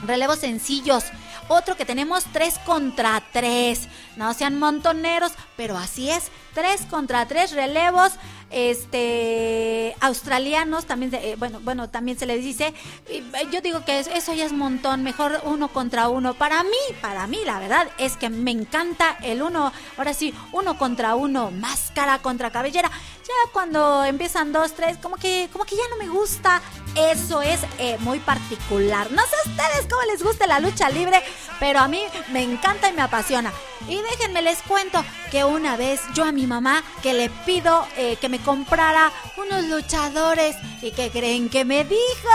relevos 0.07 0.39
sencillos. 0.39 1.05
Otro 1.49 1.77
que 1.77 1.85
tenemos 1.85 2.25
tres 2.33 2.59
contra 2.65 3.23
tres. 3.33 3.89
No 4.17 4.33
sean 4.35 4.59
montoneros, 4.59 5.33
pero 5.57 5.77
así 5.77 6.11
es. 6.11 6.31
Tres 6.55 6.83
contra 6.89 7.27
tres 7.27 7.53
relevos 7.53 8.13
este 8.51 9.97
australianos 10.01 10.85
también 10.85 11.13
eh, 11.15 11.37
bueno 11.39 11.59
bueno 11.61 11.89
también 11.89 12.19
se 12.19 12.27
les 12.27 12.43
dice 12.45 12.75
eh, 13.09 13.23
yo 13.51 13.63
digo 13.63 13.83
que 13.85 13.99
es- 13.99 14.09
eso 14.09 14.35
ya 14.35 14.45
es 14.45 14.53
montón 14.53 15.03
mejor 15.03 15.41
uno 15.45 15.69
contra 15.69 16.09
uno 16.11 16.35
para 16.35 16.63
mí 16.63 16.71
para 17.01 17.27
mí 17.27 17.39
la 17.47 17.59
verdad 17.59 17.89
es 17.99 18.17
que 18.19 18.29
me 18.29 18.51
encanta 18.51 19.17
el 19.23 19.41
uno 19.43 19.73
ahora 19.97 20.13
sí 20.13 20.35
uno 20.53 20.77
contra 20.77 21.15
uno 21.15 21.51
máscara 21.51 22.19
contra 22.19 22.51
cabellera 22.51 22.91
ya 22.91 23.53
cuando 23.53 24.05
empiezan 24.05 24.53
dos 24.53 24.75
tres 24.75 24.99
como 24.99 25.17
que 25.17 25.49
como 25.53 25.65
que 25.65 25.75
ya 25.77 25.89
no 25.91 25.97
me 25.97 26.09
gusta 26.11 26.61
eso 26.97 27.43
es 27.43 27.61
eh, 27.79 27.97
muy 28.01 28.19
particular 28.21 29.11
no 29.11 29.23
sé 29.23 29.35
a 29.45 29.51
ustedes 29.51 29.87
cómo 29.91 30.03
les 30.11 30.23
gusta 30.23 30.47
la 30.47 30.61
lucha 30.61 30.89
libre 30.91 31.23
pero 31.61 31.81
a 31.81 31.89
mí 31.89 32.03
me 32.33 32.43
encanta 32.43 32.89
y 32.89 32.93
me 32.93 33.03
apasiona 33.03 33.53
y 33.89 34.01
déjenme 34.01 34.43
les 34.43 34.63
cuento 34.63 35.05
que 35.31 35.45
una 35.45 35.77
vez 35.77 36.01
yo 36.15 36.25
a 36.25 36.33
mi 36.33 36.47
mamá 36.47 36.83
que 37.03 37.15
le 37.15 37.31
pido 37.45 37.87
eh, 37.97 38.17
que 38.17 38.29
me 38.29 38.39
comprara 38.39 39.11
unos 39.37 39.65
luchadores 39.65 40.57
y 40.83 40.93
que 40.93 41.11
creen 41.11 41.49
que 41.49 41.65
me 41.65 41.85
dijo 41.85 42.29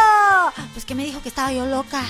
pues 0.74 0.86
que 0.86 0.96
me 0.96 1.06
dijo 1.06 1.22
que 1.22 1.30
estaba 1.30 1.52
yo 1.52 1.66
loca 1.66 2.04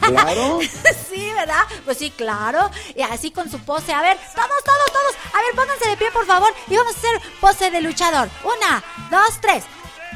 Claro. 0.00 0.60
sí, 1.10 1.32
¿verdad? 1.34 1.62
Pues 1.84 1.98
sí, 1.98 2.10
claro. 2.10 2.70
Y 2.94 3.02
así 3.02 3.30
con 3.30 3.50
su 3.50 3.58
pose. 3.60 3.92
A 3.92 4.02
ver, 4.02 4.16
todos, 4.34 4.64
todos, 4.64 4.92
todos. 4.92 5.14
A 5.34 5.42
ver, 5.42 5.54
pónganse 5.54 5.88
de 5.88 5.96
pie, 5.96 6.10
por 6.10 6.26
favor. 6.26 6.52
Y 6.68 6.76
vamos 6.76 6.94
a 6.94 6.98
hacer 6.98 7.32
pose 7.40 7.70
de 7.70 7.80
luchador. 7.80 8.28
Una, 8.44 8.82
dos, 9.10 9.40
tres. 9.40 9.64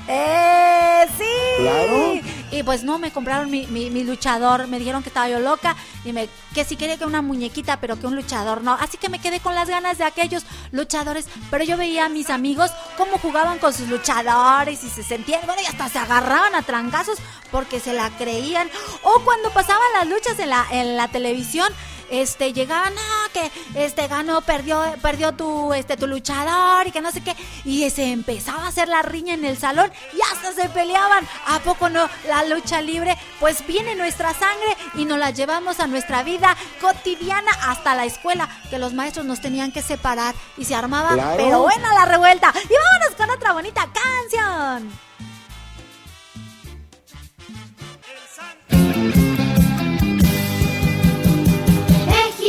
¡Eh! 0.08 1.06
¡Sí! 1.18 1.24
Claro. 1.62 2.14
Y 2.52 2.62
pues 2.62 2.84
no, 2.84 2.98
me 2.98 3.10
compraron 3.10 3.50
mi, 3.50 3.66
mi- 3.66 3.90
mi 3.90 4.04
luchador. 4.04 4.66
Me 4.68 4.78
dijeron 4.78 5.02
que 5.02 5.08
estaba 5.08 5.28
yo 5.28 5.40
loca. 5.40 5.74
Y 6.04 6.12
me, 6.12 6.28
que 6.54 6.64
si 6.64 6.76
quería 6.76 6.96
que 6.96 7.04
una 7.04 7.22
muñequita, 7.22 7.80
pero 7.80 7.98
que 7.98 8.06
un 8.06 8.14
luchador 8.16 8.62
no. 8.62 8.74
Así 8.74 8.96
que 8.98 9.08
me 9.08 9.18
quedé 9.18 9.40
con 9.40 9.54
las 9.54 9.68
ganas 9.68 9.98
de 9.98 10.04
aquellos 10.04 10.44
luchadores. 10.72 11.26
Pero 11.50 11.64
yo 11.64 11.76
veía 11.76 12.06
a 12.06 12.08
mis 12.08 12.30
amigos 12.30 12.70
cómo 12.96 13.18
jugaban 13.18 13.58
con 13.58 13.72
sus 13.72 13.88
luchadores 13.88 14.84
y 14.84 14.88
se 14.88 15.02
sentían, 15.02 15.40
bueno, 15.46 15.60
y 15.62 15.66
hasta 15.66 15.88
se 15.88 15.98
agarraban 15.98 16.54
a 16.54 16.62
trancazos 16.62 17.18
porque 17.50 17.80
se 17.80 17.92
la 17.92 18.10
creían. 18.16 18.68
O 19.02 19.20
cuando 19.24 19.50
pasaban 19.50 19.82
las 19.98 20.06
luchas 20.06 20.38
en 20.38 20.50
la, 20.50 20.66
en 20.70 20.96
la 20.96 21.08
televisión, 21.08 21.72
este 22.10 22.52
llegaban, 22.52 22.92
ah, 22.98 23.28
que 23.32 23.50
este 23.74 24.06
ganó, 24.08 24.40
perdió, 24.42 24.82
perdió 25.02 25.32
tu, 25.32 25.72
este, 25.74 25.96
tu 25.96 26.06
luchador 26.06 26.86
y 26.86 26.92
que 26.92 27.00
no 27.00 27.10
sé 27.12 27.20
qué. 27.22 27.34
Y 27.64 27.88
se 27.90 28.12
empezaba 28.12 28.64
a 28.64 28.68
hacer 28.68 28.88
la 28.88 29.02
riña 29.02 29.34
en 29.34 29.44
el 29.44 29.56
salón 29.58 29.90
y 30.12 30.20
hasta 30.32 30.52
se 30.52 30.68
peleaban. 30.68 31.26
¿A 31.46 31.58
poco 31.60 31.88
no? 31.88 32.08
La 32.28 32.44
lucha 32.44 32.80
libre, 32.80 33.16
pues 33.40 33.66
viene 33.66 33.94
nuestra 33.94 34.32
sangre 34.34 34.76
y 34.94 35.04
nos 35.04 35.18
la 35.18 35.30
llevamos 35.30 35.80
a 35.80 35.86
nuestra 35.86 36.22
vida 36.22 36.56
cotidiana 36.80 37.50
hasta 37.66 37.94
la 37.94 38.04
escuela, 38.04 38.48
que 38.70 38.78
los 38.78 38.92
maestros 38.94 39.26
nos 39.26 39.40
tenían 39.40 39.72
que 39.72 39.82
separar 39.82 40.34
y 40.56 40.64
se 40.64 40.74
armaba, 40.74 41.14
Claro. 41.14 41.36
pero 41.36 41.62
buena 41.62 41.92
la 41.94 42.04
revuelta. 42.04 42.52
Y 42.56 42.72
vámonos 42.74 43.16
con 43.16 43.30
otra 43.30 43.52
bonita 43.52 43.86
canción. 43.92 44.90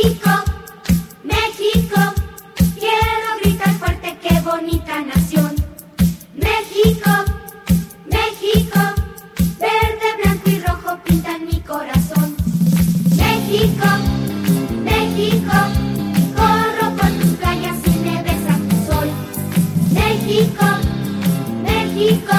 México, 0.00 0.30
México, 1.24 2.00
quiero 2.78 3.28
gritar 3.42 3.74
fuerte, 3.80 4.16
qué 4.22 4.40
bonita 4.42 5.00
nación. 5.00 5.56
México, 6.36 7.10
México, 8.06 8.78
verde, 9.58 10.08
blanco 10.22 10.50
y 10.50 10.60
rojo 10.60 10.98
pintan 11.04 11.46
mi 11.46 11.60
corazón. 11.62 12.36
México, 13.16 13.88
México, 14.84 15.56
corro 16.36 16.96
por 16.96 17.10
tus 17.20 17.32
playas 17.38 17.76
y 17.84 17.98
me 17.98 18.22
besa 18.22 18.56
tu 18.70 18.92
sol. 18.92 19.10
México, 19.90 20.66
México, 21.64 22.36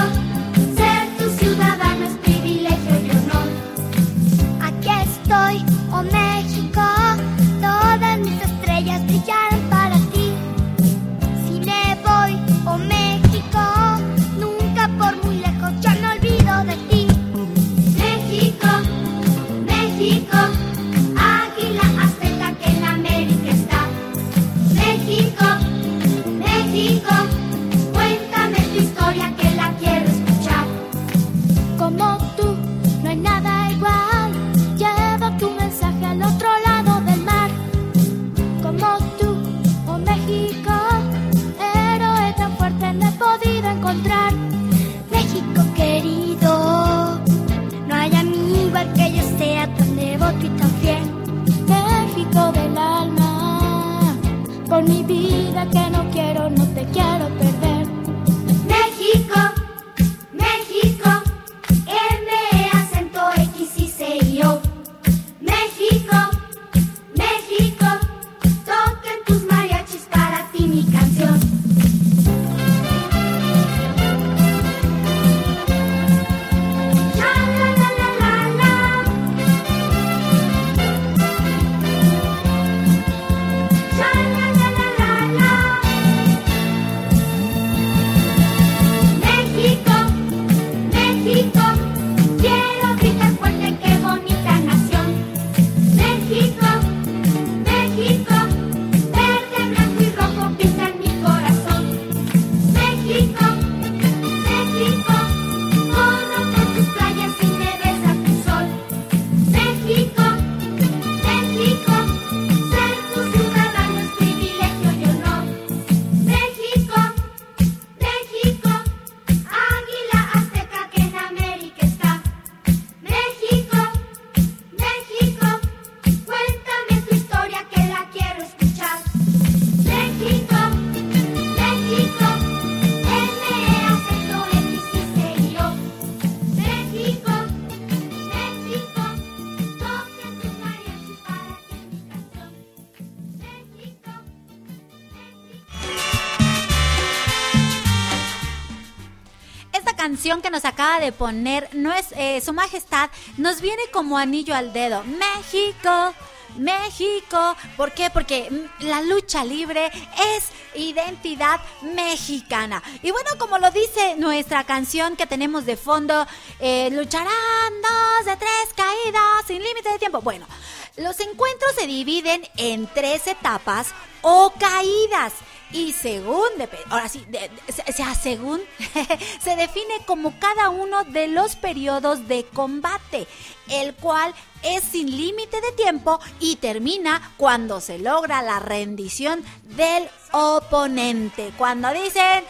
canción 150.00 150.42
que 150.42 150.50
nos 150.50 150.64
acaba 150.64 151.02
de 151.02 151.12
poner 151.12 151.68
no 151.74 151.92
es, 151.92 152.14
eh, 152.16 152.40
Su 152.40 152.54
Majestad 152.54 153.10
nos 153.36 153.60
viene 153.60 153.84
como 153.92 154.18
anillo 154.18 154.56
al 154.56 154.72
dedo. 154.72 155.04
México. 155.04 156.14
México, 156.56 157.56
¿por 157.78 157.92
qué? 157.92 158.10
Porque 158.10 158.50
mm, 158.50 158.86
la 158.86 159.02
lucha 159.02 159.44
libre 159.44 159.92
es 160.36 160.50
identidad 160.74 161.60
mexicana. 161.82 162.82
Y 163.04 163.12
bueno, 163.12 163.30
como 163.38 163.60
lo 163.60 163.70
dice 163.72 164.16
nuestra 164.18 164.64
canción 164.64 165.18
que 165.18 165.28
tenemos 165.28 165.66
de 165.66 165.76
fondo, 165.76 166.26
eh, 166.60 166.90
lucharán 166.92 167.74
dos 167.82 168.26
de 168.26 168.38
tres 168.38 168.68
caídas 168.76 169.46
sin 169.46 169.62
límite 169.62 169.92
de 169.92 170.00
tiempo. 170.00 170.22
Bueno, 170.22 170.48
los 170.96 171.20
encuentros 171.20 171.76
se 171.78 171.86
dividen 171.86 172.42
en 172.56 172.88
tres 172.88 173.28
etapas 173.28 173.94
o 174.22 174.54
caídas. 174.58 175.34
Y 175.72 175.94
según, 175.94 176.48
ahora 176.90 177.08
sí, 177.10 177.24
de- 177.28 177.50
de- 177.50 177.72
se- 177.74 177.94
sea, 177.94 178.16
según, 178.16 178.60
se 179.42 179.56
define 179.56 179.94
como 180.06 180.34
cada 180.40 180.70
uno 180.70 181.04
de 181.04 181.28
los 181.28 181.56
periodos 181.56 182.28
de 182.28 182.46
combate, 182.54 183.28
el 183.70 183.94
cual 183.96 184.34
es 184.64 184.84
sin 184.84 185.16
límite 185.16 185.62
de 185.62 185.72
tiempo 185.74 186.20
y 186.40 186.56
termina 186.56 187.34
cuando 187.38 187.82
se 187.82 188.00
logra 188.00 188.42
la 188.42 188.60
rendición 188.60 189.44
del 189.64 190.10
oponente. 190.32 191.52
Cuando 191.58 191.92
dicen, 191.94 192.44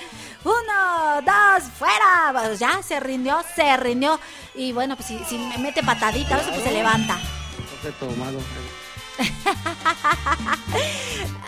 uno, 0.46 1.22
dos, 1.22 1.64
fuera, 1.78 2.32
pues 2.34 2.58
ya 2.60 2.82
se 2.82 3.00
rindió, 3.02 3.44
se 3.56 3.76
rindió. 3.78 4.18
Y 4.56 4.72
bueno, 4.72 4.96
pues 4.96 5.08
si, 5.10 5.20
si 5.26 5.38
me 5.38 5.58
mete 5.58 5.84
patadita, 5.84 6.40
eso 6.40 6.50
pues 6.52 6.64
se 6.64 6.72
levanta. 6.72 7.18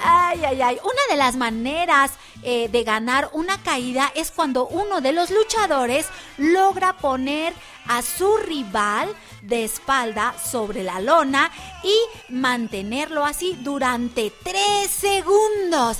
Ay, 0.03 0.43
ay, 0.45 0.61
ay. 0.61 0.77
Una 0.83 1.01
de 1.09 1.15
las 1.15 1.35
maneras 1.35 2.13
eh, 2.43 2.69
de 2.69 2.83
ganar 2.83 3.29
una 3.33 3.61
caída 3.61 4.11
es 4.15 4.31
cuando 4.31 4.67
uno 4.67 4.99
de 5.01 5.11
los 5.11 5.29
luchadores 5.29 6.07
logra 6.37 6.97
poner 6.97 7.53
a 7.87 8.01
su 8.01 8.37
rival 8.37 9.15
de 9.41 9.63
espalda 9.63 10.33
sobre 10.39 10.83
la 10.83 10.99
lona 10.99 11.51
y 11.83 11.95
mantenerlo 12.33 13.25
así 13.25 13.57
durante 13.61 14.31
tres 14.43 14.89
segundos. 14.89 15.99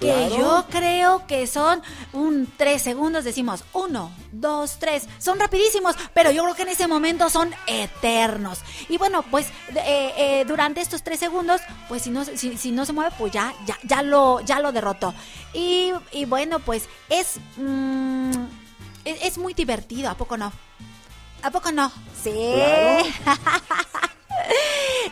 Que 0.00 0.30
yo 0.30 0.64
creo 0.70 1.26
que 1.26 1.46
son 1.46 1.82
un 2.12 2.50
tres 2.56 2.82
segundos, 2.82 3.24
decimos 3.24 3.64
uno, 3.72 4.12
dos, 4.30 4.78
tres, 4.78 5.08
son 5.18 5.40
rapidísimos, 5.40 5.96
pero 6.14 6.30
yo 6.30 6.44
creo 6.44 6.54
que 6.54 6.62
en 6.62 6.68
ese 6.68 6.86
momento 6.86 7.28
son 7.30 7.52
eternos. 7.66 8.60
Y 8.88 8.96
bueno, 8.96 9.22
pues 9.22 9.48
eh, 9.74 10.12
eh, 10.16 10.44
durante 10.46 10.80
estos 10.80 11.02
tres 11.02 11.18
segundos, 11.18 11.60
pues 11.88 12.02
si 12.02 12.10
no, 12.10 12.24
si, 12.24 12.56
si 12.56 12.70
no 12.70 12.86
se 12.86 12.92
mueve, 12.92 13.12
pues 13.18 13.32
ya, 13.32 13.52
ya, 13.66 13.76
ya 13.82 14.02
lo, 14.02 14.40
ya 14.40 14.60
lo 14.60 14.70
derrotó. 14.70 15.14
Y, 15.52 15.90
y 16.12 16.26
bueno, 16.26 16.60
pues 16.60 16.88
es, 17.08 17.40
mm, 17.56 18.30
es, 19.04 19.22
es 19.22 19.38
muy 19.38 19.54
divertido, 19.54 20.10
¿a 20.10 20.14
poco 20.14 20.36
no? 20.36 20.52
¿A 21.42 21.50
poco 21.50 21.72
no? 21.72 21.90
Sí. 22.22 22.30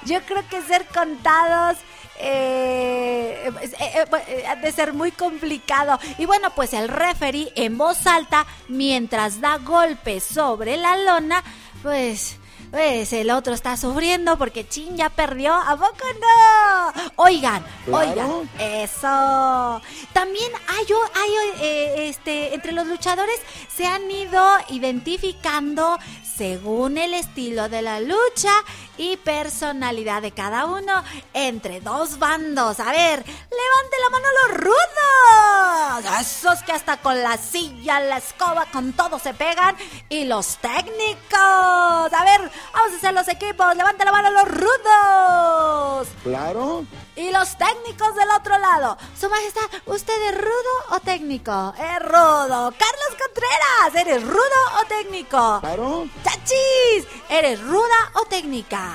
Yo 0.05 0.21
creo 0.23 0.49
que 0.49 0.63
ser 0.63 0.87
contados 0.87 1.79
eh, 2.19 3.51
eh, 3.61 3.71
eh, 3.81 4.07
eh, 4.29 4.57
de 4.63 4.73
ser 4.73 4.93
muy 4.93 5.13
complicado. 5.13 5.99
Y 6.19 6.27
bueno, 6.27 6.51
pues 6.55 6.73
el 6.73 6.89
referee 6.89 7.53
en 7.55 7.79
voz 7.79 8.07
alta, 8.07 8.47
mientras 8.69 9.41
da 9.41 9.59
golpes 9.59 10.25
sobre 10.25 10.77
la 10.77 10.97
lona, 10.97 11.43
pues... 11.83 12.39
Pues 12.69 13.13
el 13.13 13.31
otro 13.31 13.55
está 13.55 13.77
sufriendo 13.77 14.37
porque 14.37 14.69
Chin 14.69 14.97
ya 14.97 15.09
perdió. 15.09 15.55
¿A 15.55 15.77
poco 15.77 16.05
no? 16.21 17.13
Oigan, 17.15 17.65
oigan, 17.91 18.51
eso. 18.59 19.81
También 20.13 20.51
hay, 20.67 20.85
hay 21.15 21.31
eh, 21.63 22.09
este, 22.09 22.55
entre 22.55 22.73
los 22.73 22.89
luchadores 22.89 23.39
se 23.75 23.87
han 23.87 24.11
ido 24.11 24.45
identificando 24.69 25.97
según 26.37 26.99
el 26.99 27.15
estilo 27.15 27.69
de 27.69 27.83
la 27.83 28.01
lucha 28.01 28.53
y 28.99 29.17
personalidad 29.17 30.23
de 30.23 30.33
cada 30.33 30.67
uno 30.67 31.03
entre 31.35 31.81
dos 31.81 32.19
bandos. 32.19 32.81
A 32.81 32.91
ver, 32.91 33.25
levante 33.25 33.97
la 34.03 34.11
mano 34.11 34.27
los 34.43 34.61
rudos. 34.61 36.21
Esos 36.21 36.63
que 36.63 36.73
hasta 36.73 36.97
con 36.99 37.23
la 37.23 37.37
silla, 37.37 38.01
la 38.01 38.19
escoba, 38.19 38.67
con 38.73 38.93
todo 38.93 39.19
se 39.19 39.35
pegan. 39.35 39.77
Y 40.09 40.25
los 40.25 40.57
técnicos. 40.59 42.13
A 42.13 42.25
ver, 42.25 42.51
vamos 42.73 42.93
a 42.93 42.97
hacer 42.97 43.15
los 43.15 43.29
equipos. 43.29 43.77
Levante 43.77 44.05
la 44.05 44.13
mano 44.13 44.31
los 44.31 44.49
rudos. 44.49 46.09
Claro. 46.23 46.85
Y 47.17 47.31
los 47.31 47.57
técnicos 47.57 48.15
del 48.15 48.31
otro 48.31 48.59
lado. 48.59 48.99
Su 49.19 49.29
majestad, 49.29 49.63
¿usted 49.87 50.21
es 50.29 50.39
rudo 50.39 50.97
o 50.97 51.01
técnico? 51.01 51.75
Es 51.79 52.03
rudo. 52.03 52.73
Carlos 52.79 53.17
Contreras, 53.19 53.95
¿eres 53.95 54.23
rudo 54.23 54.81
o 54.83 54.87
técnico? 54.87 55.61
Claro. 55.61 56.07
¡Chachis! 56.25 57.07
¿Eres 57.29 57.61
ruda 57.63 58.13
o 58.15 58.27
técnica? 58.27 58.86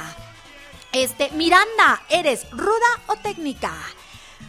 Este, 0.92 1.30
Miranda, 1.32 2.02
¿eres 2.10 2.50
ruda 2.52 3.00
o 3.08 3.16
técnica? 3.16 3.74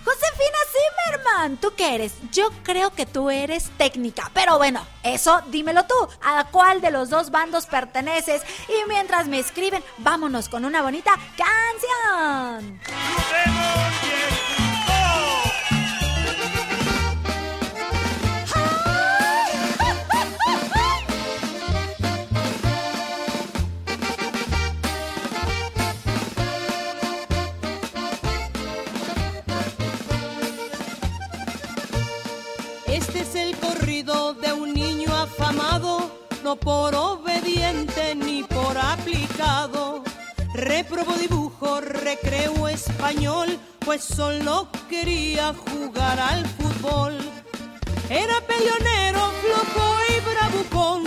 Josefina 0.04 0.58
Zimmerman, 0.72 1.56
¿tú 1.58 1.74
qué 1.76 1.94
eres? 1.94 2.14
Yo 2.32 2.50
creo 2.64 2.92
que 2.92 3.06
tú 3.06 3.30
eres 3.30 3.70
técnica, 3.76 4.30
pero 4.34 4.58
bueno, 4.58 4.84
eso 5.04 5.40
dímelo 5.48 5.84
tú, 5.84 5.94
¿a 6.22 6.44
cuál 6.50 6.80
de 6.80 6.90
los 6.90 7.08
dos 7.10 7.30
bandos 7.30 7.66
perteneces? 7.66 8.42
Y 8.68 8.88
mientras 8.88 9.28
me 9.28 9.38
escriben, 9.38 9.84
vámonos 9.98 10.48
con 10.48 10.64
una 10.64 10.82
bonita 10.82 11.12
canción. 11.36 12.80
De 34.04 34.52
un 34.52 34.74
niño 34.74 35.14
afamado, 35.14 36.10
no 36.42 36.56
por 36.56 36.92
obediente 36.92 38.16
ni 38.16 38.42
por 38.42 38.76
aplicado. 38.76 40.02
Reprobó 40.54 41.12
dibujo, 41.12 41.80
recreo 41.80 42.66
español, 42.66 43.60
pues 43.78 44.02
solo 44.02 44.66
quería 44.90 45.54
jugar 45.54 46.18
al 46.18 46.44
fútbol. 46.46 47.16
Era 48.10 48.40
peleonero, 48.40 49.30
flojo 49.40 49.84
y 50.08 50.34
bravucón, 50.34 51.04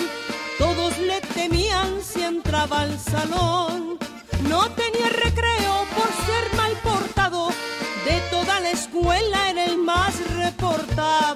todos 0.57 0.97
le 0.97 1.19
temían 1.19 2.01
si 2.01 2.21
entraba 2.21 2.79
al 2.81 2.97
salón. 2.97 3.99
No 4.47 4.69
tenía 4.71 5.09
recreo 5.09 5.73
por 5.97 6.09
ser 6.25 6.55
mal 6.55 6.71
portado, 6.81 7.49
de 8.05 8.21
toda 8.31 8.61
la 8.61 8.71
escuela 8.71 9.49
era 9.49 9.65
el 9.65 9.79
más 9.79 10.13
reportado. 10.37 11.34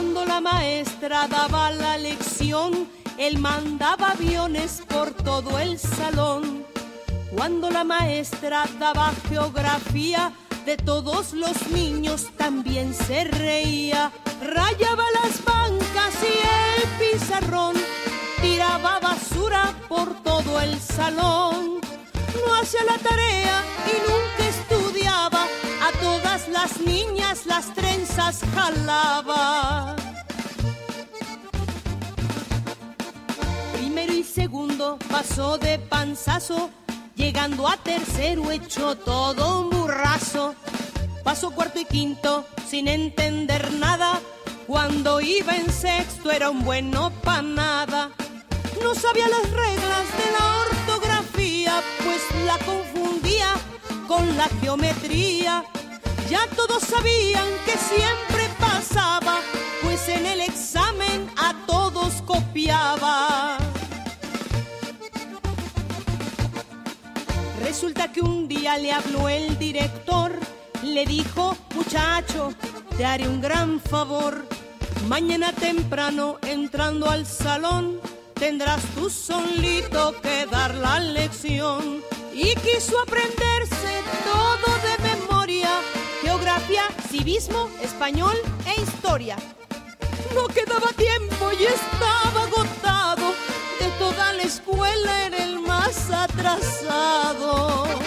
Cuando 0.00 0.24
la 0.24 0.40
maestra 0.40 1.28
daba 1.28 1.70
la 1.72 1.98
lección, 1.98 2.88
él 3.18 3.36
mandaba 3.36 4.12
aviones 4.12 4.82
por 4.88 5.10
todo 5.10 5.58
el 5.58 5.78
salón. 5.78 6.64
Cuando 7.36 7.68
la 7.70 7.84
maestra 7.84 8.64
daba 8.78 9.12
geografía, 9.28 10.32
de 10.64 10.78
todos 10.78 11.34
los 11.34 11.68
niños 11.68 12.30
también 12.38 12.94
se 12.94 13.24
reía. 13.24 14.10
Rayaba 14.42 15.04
las 15.22 15.44
bancas 15.44 16.14
y 16.22 16.34
el 16.78 16.88
pizarrón, 16.98 17.76
tiraba 18.40 19.00
basura 19.00 19.74
por 19.86 20.14
todo 20.22 20.62
el 20.62 20.80
salón. 20.80 21.78
No 22.46 22.54
hacía 22.54 22.84
la 22.84 22.96
tarea 22.96 23.62
y 23.86 24.10
nunca 24.10 24.39
todas 26.00 26.48
las 26.48 26.80
niñas 26.80 27.46
las 27.46 27.72
trenzas 27.74 28.40
jalaba. 28.54 29.96
Primero 33.72 34.12
y 34.12 34.22
segundo 34.22 34.98
pasó 35.10 35.58
de 35.58 35.78
panzazo, 35.78 36.70
llegando 37.14 37.68
a 37.68 37.76
tercero 37.76 38.50
echó 38.50 38.96
todo 38.96 39.60
un 39.60 39.70
burrazo. 39.70 40.54
Pasó 41.24 41.50
cuarto 41.50 41.80
y 41.80 41.84
quinto 41.84 42.46
sin 42.68 42.88
entender 42.88 43.72
nada, 43.74 44.20
cuando 44.66 45.20
iba 45.20 45.56
en 45.56 45.70
sexto 45.70 46.30
era 46.30 46.50
un 46.50 46.64
bueno 46.64 47.10
pa' 47.24 47.42
nada. 47.42 48.10
No 48.82 48.94
sabía 48.94 49.28
las 49.28 49.50
reglas 49.50 50.04
de 50.20 50.28
la 50.38 50.44
ortografía, 50.68 51.82
pues 52.04 52.46
la 52.46 52.56
confundía 52.58 53.48
con 54.06 54.36
la 54.36 54.48
geometría. 54.60 55.64
Ya 56.30 56.46
todos 56.54 56.84
sabían 56.84 57.48
que 57.64 57.72
siempre 57.72 58.48
pasaba, 58.60 59.40
pues 59.82 60.08
en 60.08 60.24
el 60.26 60.40
examen 60.40 61.28
a 61.36 61.52
todos 61.66 62.22
copiaba. 62.24 63.58
Resulta 67.60 68.12
que 68.12 68.20
un 68.20 68.46
día 68.46 68.78
le 68.78 68.92
habló 68.92 69.28
el 69.28 69.58
director, 69.58 70.30
le 70.84 71.04
dijo, 71.04 71.56
muchacho, 71.74 72.54
te 72.96 73.04
haré 73.04 73.26
un 73.26 73.40
gran 73.40 73.80
favor. 73.80 74.46
Mañana 75.08 75.52
temprano, 75.52 76.38
entrando 76.42 77.10
al 77.10 77.26
salón, 77.26 78.00
tendrás 78.34 78.82
tú 78.94 79.10
solito 79.10 80.14
que 80.22 80.46
dar 80.46 80.76
la 80.76 81.00
lección. 81.00 82.04
Y 82.32 82.54
quiso 82.54 83.00
aprenderse 83.00 83.92
todo 84.24 84.72
de 84.84 85.09
civismo, 87.10 87.68
español 87.82 88.36
e 88.66 88.80
historia. 88.80 89.36
No 90.34 90.46
quedaba 90.48 90.92
tiempo 90.92 91.50
y 91.58 91.64
estaba 91.64 92.42
agotado, 92.44 93.34
de 93.78 93.88
toda 93.98 94.32
la 94.32 94.42
escuela 94.42 95.26
era 95.26 95.44
el 95.44 95.60
más 95.60 96.10
atrasado. 96.10 97.99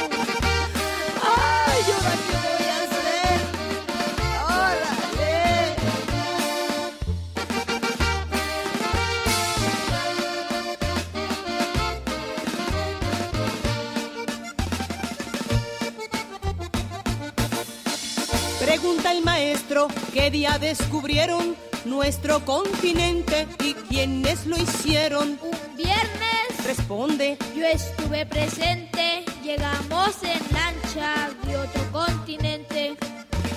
Pregunta 19.04 19.20
el 19.20 19.26
maestro 19.26 19.88
qué 20.14 20.32
día 20.32 20.58
descubrieron 20.60 21.58
nuestro 21.84 22.46
continente 22.46 23.48
y 23.62 23.74
quiénes 23.74 24.46
lo 24.46 24.56
hicieron. 24.56 25.38
Un 25.42 25.76
viernes 25.76 26.66
Responde, 26.66 27.38
yo 27.54 27.66
estuve 27.66 28.26
presente, 28.26 29.26
llegamos 29.44 30.16
en 30.24 30.40
lancha 30.54 31.30
de 31.44 31.58
otro 31.58 31.92
continente. 31.92 32.96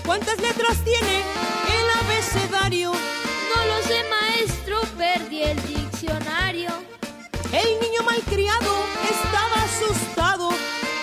¿cuántas 0.05 0.37
letras 0.41 0.83
tiene 0.83 1.21
el 1.21 1.91
abecedario? 2.05 2.91
No 2.91 3.67
lo 3.67 3.83
sé, 3.87 4.03
maestro, 4.11 4.81
perdí 4.99 5.43
el 5.45 5.63
diccionario. 5.69 6.71
El 7.53 7.81
niño 7.81 8.03
malcriado 8.05 8.75
estaba 9.09 9.63
asustado, 9.63 10.49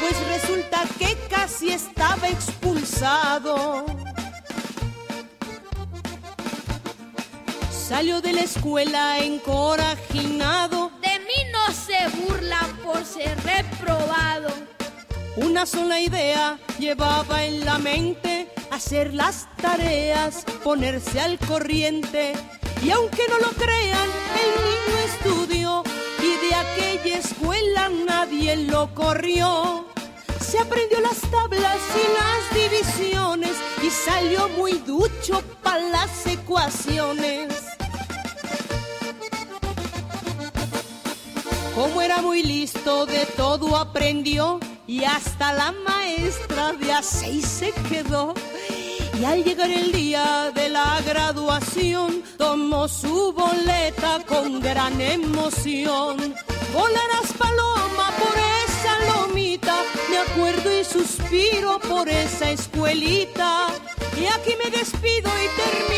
pues 0.01 0.27
resulta 0.27 0.83
que 0.99 1.17
casi 1.29 1.71
estaba 1.71 2.27
expulsado. 2.27 3.92
Salió 7.93 8.21
de 8.21 8.33
la 8.33 8.41
escuela 8.41 9.19
encorajinado, 9.19 10.91
De 10.99 11.19
mí 11.19 11.51
no 11.51 11.71
se 11.71 12.07
burlan 12.17 12.75
por 12.77 13.05
ser 13.05 13.37
reprobado. 13.43 14.49
una 15.35 15.67
sola 15.67 15.99
idea 15.99 16.57
llevaba 16.79 17.43
en 17.45 17.63
la 17.63 17.77
mente, 17.77 18.47
hacer 18.71 19.13
las 19.13 19.47
tareas, 19.57 20.43
ponerse 20.63 21.21
al 21.21 21.37
corriente. 21.37 22.33
Y 22.81 22.89
aunque 22.89 23.27
no 23.29 23.37
lo 23.37 23.51
crean, 23.51 24.09
el 24.43 24.51
niño 24.71 24.97
estudió 25.05 25.83
y 26.19 26.47
de 26.47 26.55
aquella 26.55 27.19
escuela 27.19 27.89
nadie 27.89 28.55
lo 28.55 28.91
corrió. 28.95 29.85
Se 30.41 30.57
aprendió 30.57 30.99
las 30.99 31.21
tablas 31.29 31.77
y 31.93 32.05
las 32.19 32.71
divisiones 32.71 33.55
y 33.83 33.91
salió 33.91 34.49
muy 34.49 34.79
ducho 34.79 35.43
para 35.61 35.89
las 35.89 36.25
ecuaciones. 36.25 37.72
Como 41.75 42.01
era 42.03 42.21
muy 42.21 42.43
listo, 42.43 43.07
de 43.07 43.25
todo 43.35 43.75
aprendió 43.77 44.59
y 44.85 45.03
hasta 45.03 45.53
la 45.53 45.71
maestra 45.71 46.73
de 46.73 46.91
a 46.91 47.01
seis 47.01 47.47
se 47.47 47.71
quedó. 47.89 48.35
Y 49.19 49.25
al 49.25 49.43
llegar 49.43 49.71
el 49.71 49.91
día 49.91 50.51
de 50.53 50.69
la 50.69 51.01
graduación, 51.01 52.23
tomó 52.37 52.87
su 52.87 53.33
boleta 53.33 54.19
con 54.27 54.59
gran 54.59 55.01
emoción. 55.01 56.35
Volarás 56.73 57.33
paloma 57.39 58.11
por 58.19 58.35
esa 58.67 58.93
lomita, 59.11 59.75
me 60.11 60.17
acuerdo 60.19 60.79
y 60.79 60.83
suspiro 60.83 61.79
por 61.79 62.07
esa 62.07 62.51
escuelita. 62.51 63.69
Y 64.15 64.25
aquí 64.25 64.55
me 64.63 64.69
despido 64.69 65.31
y 65.43 65.47
termino 65.61 65.92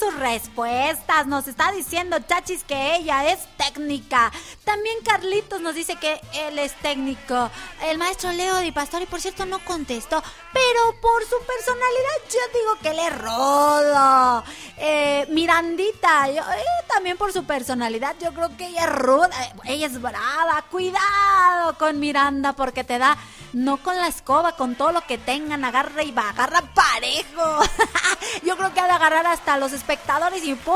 sus 0.00 0.18
respuestas. 0.18 1.26
Nos 1.26 1.46
está 1.46 1.70
diciendo 1.72 2.16
Chachis 2.26 2.64
que 2.64 2.96
ella 2.96 3.30
es 3.30 3.40
técnica. 3.70 4.32
También 4.64 4.98
Carlitos 5.04 5.60
nos 5.60 5.74
dice 5.74 5.96
que 5.96 6.20
él 6.34 6.58
es 6.58 6.74
técnico. 6.76 7.50
El 7.84 7.98
maestro 7.98 8.32
Leo 8.32 8.58
Di 8.58 8.72
Pastori, 8.72 9.06
por 9.06 9.20
cierto, 9.20 9.46
no 9.46 9.64
contestó, 9.64 10.22
pero 10.52 11.00
por 11.00 11.22
su 11.24 11.36
personalidad 11.46 12.16
yo 12.28 12.58
digo 12.58 12.78
que 12.82 12.88
él 12.90 12.98
es 12.98 13.18
rodo. 13.18 14.44
Eh, 14.76 15.26
Mirandita, 15.30 16.28
yo, 16.28 16.42
eh, 16.42 16.64
también 16.88 17.16
por 17.16 17.32
su 17.32 17.44
personalidad, 17.44 18.16
yo 18.20 18.32
creo 18.32 18.56
que 18.56 18.66
ella 18.66 18.84
es 18.84 18.92
ruda. 18.92 19.30
Eh, 19.44 19.52
Ella 19.64 19.86
es 19.86 20.00
brava. 20.00 20.64
Cuidado 20.70 21.76
con 21.78 22.00
Miranda 22.00 22.52
porque 22.54 22.84
te 22.84 22.98
da, 22.98 23.16
no 23.52 23.76
con 23.78 23.96
la 23.96 24.08
escoba, 24.08 24.56
con 24.56 24.74
todo 24.74 24.92
lo 24.92 25.00
que 25.02 25.18
tengan, 25.18 25.64
agarra 25.64 26.02
y 26.02 26.10
va, 26.10 26.30
agarra 26.30 26.62
parejo. 26.74 27.60
Yo 28.44 28.56
creo 28.56 28.72
que 28.74 28.80
ha 28.80 28.86
de 28.86 28.92
agarrar 28.92 29.26
hasta 29.26 29.56
los 29.58 29.72
espectadores 29.72 30.44
y 30.44 30.54
¡pum! 30.54 30.74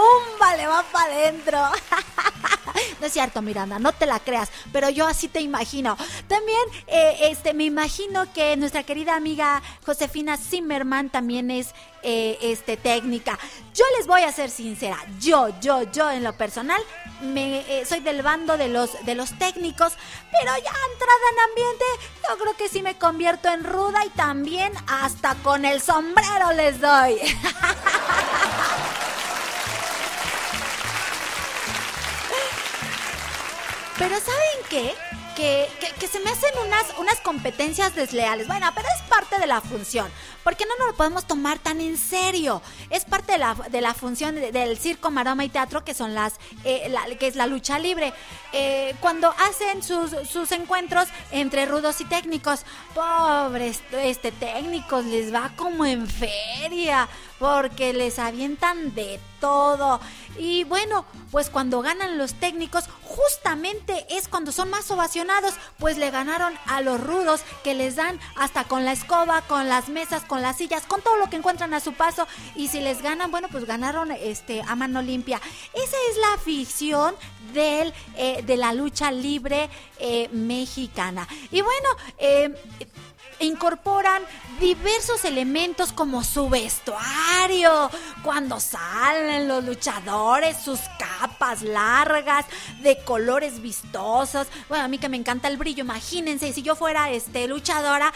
le 0.56 0.66
va 0.66 0.82
para 0.92 1.12
adentro. 1.14 1.58
No 3.00 3.06
es 3.06 3.12
cierto, 3.12 3.42
Miranda, 3.42 3.78
no 3.78 3.92
te 3.92 4.06
la 4.06 4.20
creas, 4.20 4.50
pero 4.72 4.88
yo 4.90 5.06
así 5.06 5.28
te 5.28 5.40
imagino. 5.40 5.96
También, 6.28 6.60
eh, 6.86 7.28
este, 7.30 7.54
me 7.54 7.64
imagino 7.64 8.32
que 8.32 8.56
nuestra 8.56 8.82
querida 8.82 9.16
amiga 9.16 9.62
Josefina 9.84 10.36
Zimmerman 10.36 11.10
también 11.10 11.50
es, 11.50 11.74
eh, 12.02 12.38
este, 12.42 12.76
técnica. 12.76 13.38
Yo 13.74 13.84
les 13.98 14.06
voy 14.06 14.22
a 14.22 14.32
ser 14.32 14.50
sincera, 14.50 14.98
yo, 15.20 15.48
yo, 15.60 15.82
yo 15.90 16.10
en 16.10 16.22
lo 16.22 16.34
personal, 16.34 16.80
me, 17.22 17.60
eh, 17.60 17.84
soy 17.86 18.00
del 18.00 18.22
bando 18.22 18.56
de 18.56 18.68
los, 18.68 18.90
de 19.04 19.14
los 19.14 19.36
técnicos, 19.38 19.94
pero 20.30 20.52
ya 20.52 20.72
entrada 20.92 21.24
en 21.32 21.50
ambiente, 21.50 21.84
yo 22.28 22.38
creo 22.38 22.56
que 22.56 22.68
sí 22.68 22.82
me 22.82 22.98
convierto 22.98 23.48
en 23.48 23.64
ruda 23.64 24.04
y 24.04 24.10
también 24.10 24.72
hasta 24.86 25.34
con 25.36 25.64
el 25.64 25.80
sombrero 25.80 26.52
les 26.54 26.80
doy. 26.80 27.18
Pero 33.98 34.16
¿saben 34.18 34.68
qué? 34.68 34.94
Que, 35.36 35.68
que- 35.80 35.92
que 35.94 36.08
se 36.08 36.20
me 36.20 36.30
hacen 36.30 36.50
unas, 36.66 36.86
unas 36.98 37.20
competencias 37.20 37.94
desleales. 37.94 38.46
Bueno, 38.46 38.68
pero 38.74 38.88
es 38.88 39.02
parte 39.08 39.38
de 39.38 39.46
la 39.46 39.60
función. 39.60 40.10
Porque 40.44 40.64
no 40.66 40.76
nos 40.78 40.88
lo 40.88 40.94
podemos 40.96 41.26
tomar 41.26 41.58
tan 41.58 41.80
en 41.80 41.96
serio. 41.96 42.62
Es 42.90 43.04
parte 43.04 43.32
de 43.32 43.38
la, 43.38 43.54
de 43.54 43.80
la 43.80 43.94
función 43.94 44.34
de- 44.36 44.52
del 44.52 44.78
circo, 44.78 45.10
maroma 45.10 45.44
y 45.44 45.48
teatro, 45.48 45.84
que 45.84 45.94
son 45.94 46.14
las, 46.14 46.34
eh, 46.64 46.88
la- 46.90 47.06
que 47.16 47.26
es 47.26 47.34
la 47.34 47.46
lucha 47.46 47.78
libre. 47.78 48.12
Eh, 48.52 48.94
cuando 49.00 49.30
hacen 49.38 49.82
sus, 49.82 50.10
sus 50.30 50.52
encuentros 50.52 51.08
entre 51.32 51.66
rudos 51.66 52.00
y 52.00 52.04
técnicos, 52.04 52.64
pobres 52.94 53.80
este, 53.92 54.30
técnicos, 54.32 55.04
les 55.06 55.32
va 55.34 55.50
como 55.56 55.84
en 55.86 56.06
feria. 56.06 57.08
Porque 57.40 57.92
les 57.92 58.18
avientan 58.20 58.94
de 58.94 59.20
todo. 59.40 60.00
Y 60.38 60.64
bueno, 60.64 61.04
pues 61.30 61.50
cuando 61.50 61.82
ganan 61.82 62.16
los 62.16 62.32
técnicos, 62.34 62.84
justamente 63.02 64.06
es 64.08 64.28
cuando 64.28 64.50
son 64.52 64.70
más 64.70 64.90
ovacionados, 64.90 65.52
pues 65.78 65.98
le 65.98 66.10
ganaron 66.10 66.54
a 66.66 66.80
los 66.80 67.00
rudos 67.00 67.42
que 67.62 67.74
les 67.74 67.96
dan 67.96 68.18
hasta 68.36 68.64
con 68.64 68.84
la 68.84 68.92
escoba, 68.92 69.42
con 69.42 69.68
las 69.68 69.88
mesas, 69.88 70.22
con 70.22 70.33
las 70.42 70.56
sillas, 70.56 70.86
con 70.86 71.02
todo 71.02 71.16
lo 71.16 71.30
que 71.30 71.36
encuentran 71.36 71.74
a 71.74 71.80
su 71.80 71.92
paso. 71.92 72.26
Y 72.54 72.68
si 72.68 72.80
les 72.80 73.02
ganan, 73.02 73.30
bueno, 73.30 73.48
pues 73.50 73.64
ganaron 73.64 74.10
este 74.10 74.62
a 74.66 74.74
mano 74.74 75.02
limpia. 75.02 75.40
Esa 75.72 75.96
es 76.10 76.18
la 76.18 76.34
afición 76.34 77.14
del, 77.52 77.92
eh, 78.16 78.42
de 78.42 78.56
la 78.56 78.72
lucha 78.72 79.10
libre 79.10 79.68
eh, 79.98 80.28
mexicana. 80.32 81.26
Y 81.50 81.60
bueno, 81.60 81.88
eh, 82.18 82.54
incorporan 83.40 84.22
diversos 84.60 85.24
elementos 85.24 85.92
como 85.92 86.22
su 86.22 86.48
vestuario, 86.48 87.90
cuando 88.22 88.60
salen 88.60 89.48
los 89.48 89.64
luchadores, 89.64 90.56
sus 90.58 90.80
capas, 90.98 91.62
largas, 91.62 92.46
de 92.82 92.98
colores 93.04 93.60
vistosos. 93.60 94.46
Bueno, 94.68 94.84
a 94.84 94.88
mí 94.88 94.98
que 94.98 95.08
me 95.08 95.16
encanta 95.16 95.48
el 95.48 95.56
brillo, 95.56 95.82
imagínense, 95.84 96.52
si 96.52 96.62
yo 96.62 96.76
fuera 96.76 97.10
este 97.10 97.48
luchadora, 97.48 98.12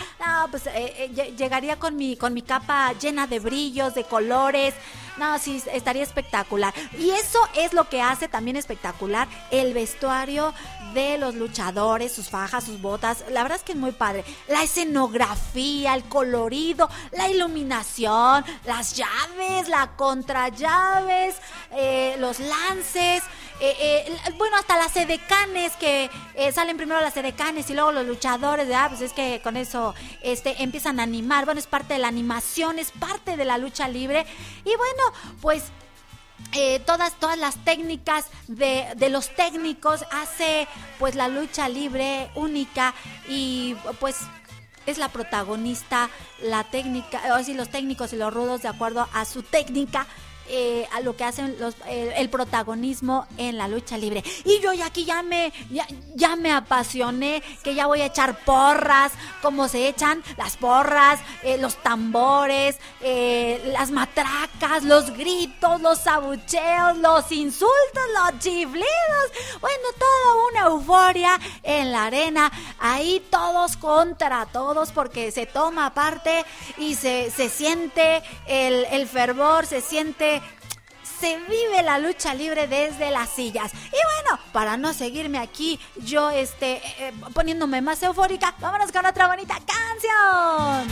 pues 0.50 0.66
eh, 0.66 0.72
eh, 0.76 1.10
lle- 1.14 1.36
llegaría 1.36 1.78
con 1.78 1.96
mi, 1.96 2.16
con 2.16 2.34
mi 2.34 2.42
capa 2.42 2.92
llena 2.94 3.26
de 3.26 3.40
brillos, 3.40 3.94
de 3.94 4.04
colores. 4.04 4.74
No, 5.16 5.36
sí, 5.40 5.60
estaría 5.72 6.04
espectacular. 6.04 6.72
Y 6.96 7.10
eso 7.10 7.40
es 7.56 7.72
lo 7.72 7.88
que 7.88 8.00
hace 8.00 8.28
también 8.28 8.56
espectacular 8.56 9.26
el 9.50 9.74
vestuario 9.74 10.54
de 10.94 11.18
los 11.18 11.34
luchadores, 11.34 12.12
sus 12.12 12.28
fajas, 12.28 12.64
sus 12.64 12.80
botas. 12.80 13.24
La 13.30 13.42
verdad 13.42 13.56
es 13.58 13.64
que 13.64 13.72
es 13.72 13.78
muy 13.78 13.92
padre. 13.92 14.24
La 14.48 14.62
escenografía, 14.62 15.94
el 15.94 16.04
colorido, 16.04 16.88
la 17.12 17.28
iluminación, 17.28 18.44
las 18.64 18.94
llaves, 18.96 19.68
la 19.68 19.96
contrallaves, 19.96 21.36
eh, 21.72 22.16
los 22.18 22.40
lances. 22.40 23.22
eh, 23.60 23.74
eh, 23.80 24.18
bueno, 24.36 24.56
hasta 24.56 24.76
las 24.78 24.96
edecanes 24.96 25.72
que 25.76 26.08
eh, 26.34 26.52
salen 26.52 26.76
primero 26.76 27.00
las 27.00 27.16
edecanes 27.16 27.68
y 27.70 27.74
luego 27.74 27.90
los 27.90 28.06
luchadores, 28.06 28.68
ah, 28.72 28.86
pues 28.88 29.00
es 29.00 29.12
que 29.12 29.40
con 29.42 29.56
eso 29.56 29.94
este, 30.22 30.62
empiezan 30.62 31.00
a 31.00 31.02
animar. 31.02 31.44
Bueno, 31.44 31.58
es 31.58 31.66
parte 31.66 31.94
de 31.94 31.98
la 31.98 32.08
animación, 32.08 32.78
es 32.78 32.92
parte 32.92 33.36
de 33.36 33.44
la 33.44 33.58
lucha 33.58 33.88
libre. 33.88 34.24
Y 34.64 34.76
bueno, 34.76 35.02
pues 35.40 35.64
eh, 36.52 36.80
todas, 36.80 37.14
todas 37.18 37.38
las 37.38 37.56
técnicas 37.64 38.26
de, 38.46 38.86
de 38.96 39.10
los 39.10 39.34
técnicos 39.34 40.04
hace 40.10 40.66
pues 40.98 41.14
la 41.14 41.28
lucha 41.28 41.68
libre 41.68 42.30
única 42.34 42.94
y 43.28 43.76
pues 44.00 44.16
es 44.88 44.96
la 44.96 45.10
protagonista, 45.10 46.08
la 46.42 46.64
técnica, 46.64 47.20
o 47.38 47.44
sí, 47.44 47.52
los 47.52 47.68
técnicos 47.68 48.12
y 48.14 48.16
los 48.16 48.32
rudos 48.32 48.62
de 48.62 48.68
acuerdo 48.68 49.06
a 49.12 49.24
su 49.26 49.42
técnica. 49.42 50.06
Eh, 50.48 50.86
a 50.92 51.00
lo 51.00 51.16
que 51.16 51.24
hacen 51.24 51.56
los, 51.58 51.74
el 51.86 52.28
protagonismo 52.30 53.26
en 53.36 53.56
la 53.56 53.68
lucha 53.68 53.96
libre. 53.96 54.22
Y 54.44 54.60
yo 54.60 54.72
ya 54.72 54.86
aquí 54.86 55.04
ya 55.04 55.22
me, 55.22 55.52
ya, 55.70 55.86
ya 56.14 56.36
me 56.36 56.52
apasioné, 56.52 57.42
que 57.62 57.74
ya 57.74 57.86
voy 57.86 58.00
a 58.00 58.06
echar 58.06 58.44
porras, 58.44 59.12
como 59.42 59.68
se 59.68 59.88
echan 59.88 60.22
las 60.36 60.56
porras, 60.56 61.20
eh, 61.42 61.58
los 61.58 61.76
tambores, 61.82 62.78
eh, 63.00 63.70
las 63.72 63.90
matracas, 63.90 64.84
los 64.84 65.10
gritos, 65.16 65.80
los 65.80 66.06
abucheos, 66.06 66.98
los 66.98 67.30
insultos, 67.32 68.02
los 68.14 68.40
chiflidos. 68.40 68.86
Euforia 70.68 71.38
en 71.62 71.92
la 71.92 72.04
arena. 72.04 72.50
Ahí 72.78 73.24
todos 73.30 73.76
contra 73.76 74.46
todos 74.46 74.92
porque 74.92 75.30
se 75.30 75.46
toma 75.46 75.94
parte 75.94 76.44
y 76.76 76.94
se, 76.94 77.30
se 77.30 77.48
siente 77.48 78.22
el, 78.46 79.06
fervor, 79.08 79.66
se 79.66 79.80
siente 79.80 80.42
se 81.20 81.36
vive 81.36 81.82
la 81.82 81.98
lucha 81.98 82.32
libre 82.32 82.68
desde 82.68 83.10
las 83.10 83.28
sillas. 83.28 83.72
Y 83.74 83.90
bueno, 83.90 84.40
para 84.52 84.76
no 84.76 84.92
seguirme 84.92 85.38
aquí, 85.38 85.80
yo 85.96 86.30
este 86.30 86.80
eh, 86.98 87.12
poniéndome 87.34 87.80
más 87.80 88.00
eufórica, 88.04 88.54
vámonos 88.60 88.92
con 88.92 89.04
otra 89.04 89.26
bonita 89.26 89.54
canción. 89.54 90.88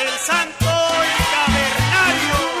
El 0.00 0.18
Santo 0.18 0.66
Cavernario. 1.30 2.59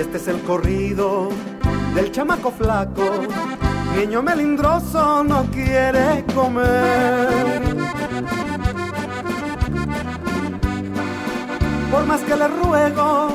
Este 0.00 0.16
es 0.16 0.28
el 0.28 0.40
corrido 0.42 1.28
del 1.94 2.10
chamaco 2.10 2.50
flaco. 2.50 3.04
Niño 3.96 4.22
melindroso 4.22 5.22
no 5.22 5.44
quiere 5.50 6.24
comer. 6.34 7.60
Por 11.90 12.06
más 12.06 12.20
que 12.22 12.36
le 12.36 12.48
ruego 12.48 13.28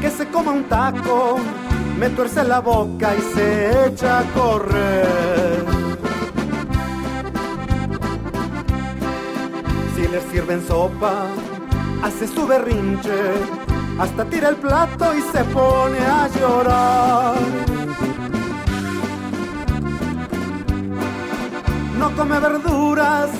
que 0.00 0.10
se 0.10 0.26
coma 0.28 0.52
un 0.52 0.64
taco, 0.64 1.38
me 1.98 2.08
tuerce 2.10 2.42
la 2.42 2.60
boca 2.60 3.14
y 3.14 3.20
se 3.34 3.86
echa 3.88 4.20
a 4.20 4.22
correr. 4.32 5.64
Si 9.94 10.08
le 10.08 10.20
sirven 10.30 10.66
sopa, 10.66 11.26
hace 12.02 12.26
su 12.28 12.46
berrinche, 12.46 13.67
hasta 13.98 14.24
tira 14.26 14.48
el 14.50 14.56
plato 14.56 15.14
y 15.14 15.20
se 15.20 15.44
pone 15.44 15.98
a 15.98 16.28
llorar. 16.28 17.34
No 21.98 22.10
come 22.16 22.38
verduras, 22.38 23.30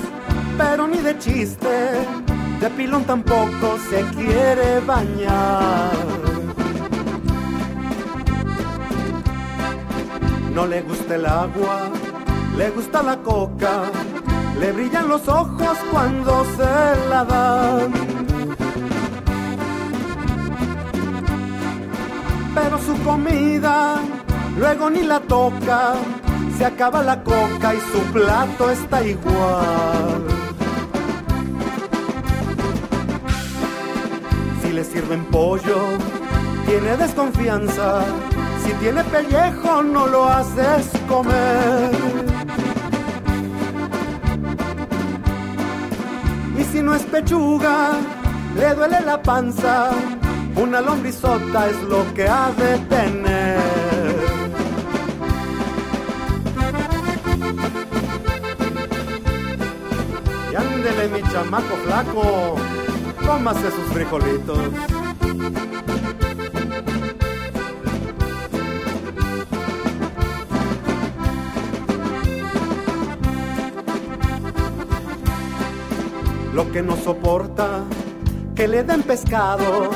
pero 0.57 0.87
ni 0.87 0.97
de 0.97 1.17
chiste, 1.17 1.91
de 2.59 2.69
pilón 2.71 3.05
tampoco 3.05 3.77
se 3.89 4.01
quiere 4.17 4.81
bañar. 4.81 5.91
No 10.53 10.67
le 10.67 10.81
gusta 10.81 11.15
el 11.15 11.25
agua, 11.25 11.89
le 12.57 12.69
gusta 12.71 13.01
la 13.01 13.17
coca, 13.17 13.83
le 14.59 14.73
brillan 14.73 15.07
los 15.07 15.25
ojos 15.29 15.77
cuando 15.89 16.43
se 16.57 17.09
la 17.09 17.23
dan. 17.23 18.08
Pero 22.61 22.77
su 22.79 23.03
comida 23.03 24.01
luego 24.57 24.89
ni 24.89 25.03
la 25.03 25.21
toca, 25.21 25.93
se 26.57 26.65
acaba 26.65 27.01
la 27.01 27.23
coca 27.23 27.73
y 27.73 27.79
su 27.91 27.99
plato 28.11 28.69
está 28.69 29.01
igual. 29.01 30.23
Si 34.61 34.71
le 34.73 34.83
sirven 34.83 35.23
pollo, 35.25 35.77
tiene 36.65 36.97
desconfianza. 36.97 38.01
Si 38.65 38.73
tiene 38.73 39.03
pellejo, 39.05 39.81
no 39.81 40.07
lo 40.07 40.27
haces 40.27 40.89
comer. 41.07 41.91
Y 46.59 46.63
si 46.65 46.81
no 46.81 46.93
es 46.93 47.03
pechuga, 47.03 47.91
le 48.57 48.75
duele 48.75 48.99
la 49.01 49.21
panza. 49.21 49.91
Una 50.61 50.81
lombrizota 50.81 51.69
es 51.69 51.81
lo 51.83 52.03
que 52.13 52.27
ha 52.27 52.51
de 52.51 52.77
tener. 52.79 53.59
Y 60.51 60.55
ándele 60.55 61.07
mi 61.07 61.21
chamaco 61.31 61.75
flaco, 61.85 62.55
cómase 63.25 63.71
sus 63.71 63.93
frijolitos. 63.93 64.57
Lo 76.53 76.69
que 76.73 76.81
no 76.81 76.97
soporta, 76.97 77.85
que 78.55 78.67
le 78.67 78.83
den 78.83 79.03
pescado, 79.03 79.89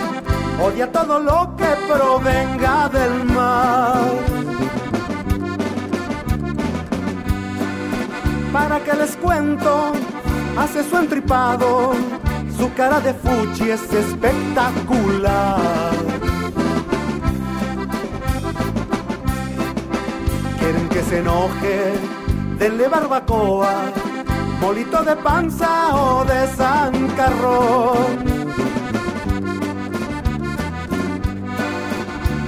odia 0.61 0.91
todo 0.91 1.19
lo 1.19 1.55
que 1.55 1.65
provenga 1.91 2.89
del 2.89 3.25
mar. 3.25 4.11
¿Para 8.51 8.79
que 8.79 8.93
les 8.93 9.15
cuento? 9.17 9.93
Hace 10.57 10.87
su 10.87 10.95
entripado, 10.97 11.93
su 12.57 12.71
cara 12.73 12.99
de 12.99 13.13
fuchi 13.13 13.71
es 13.71 13.91
espectacular. 13.91 15.59
Quieren 20.59 20.89
que 20.89 21.01
se 21.01 21.19
enoje, 21.19 21.93
denle 22.59 22.87
barbacoa, 22.87 23.73
molito 24.61 25.03
de 25.03 25.15
panza 25.15 25.95
o 25.95 26.23
de 26.23 26.47
zancarrón. 26.55 28.32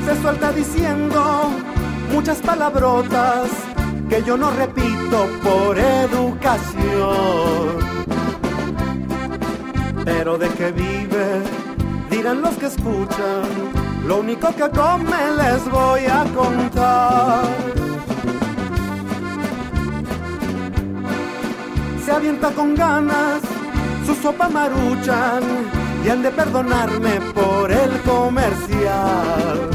Se 0.06 0.22
suelta 0.22 0.52
diciendo 0.52 1.50
muchas 2.14 2.38
palabrotas 2.38 3.50
que 4.08 4.22
yo 4.22 4.38
no 4.38 4.52
repito 4.52 5.28
por 5.44 5.80
educación. 5.80 7.26
Pero 10.06 10.38
de 10.38 10.50
que 10.50 10.72
vive, 10.72 11.42
dirán 12.12 12.44
los 12.44 12.54
que 12.56 12.68
escuchan, 12.68 13.44
lo 14.08 14.18
único 14.20 14.56
que 14.56 14.70
come 14.70 15.32
les 15.38 15.72
voy 15.72 16.06
a 16.06 16.24
contar. 16.36 17.46
Se 22.06 22.12
avienta 22.12 22.52
con 22.52 22.76
ganas 22.76 23.42
su 24.06 24.14
sopa 24.14 24.50
maruchan 24.50 25.42
y 26.06 26.10
han 26.10 26.22
de 26.22 26.30
perdonarme 26.30 27.20
por 27.34 27.72
el 27.72 28.00
comercial. 28.02 29.75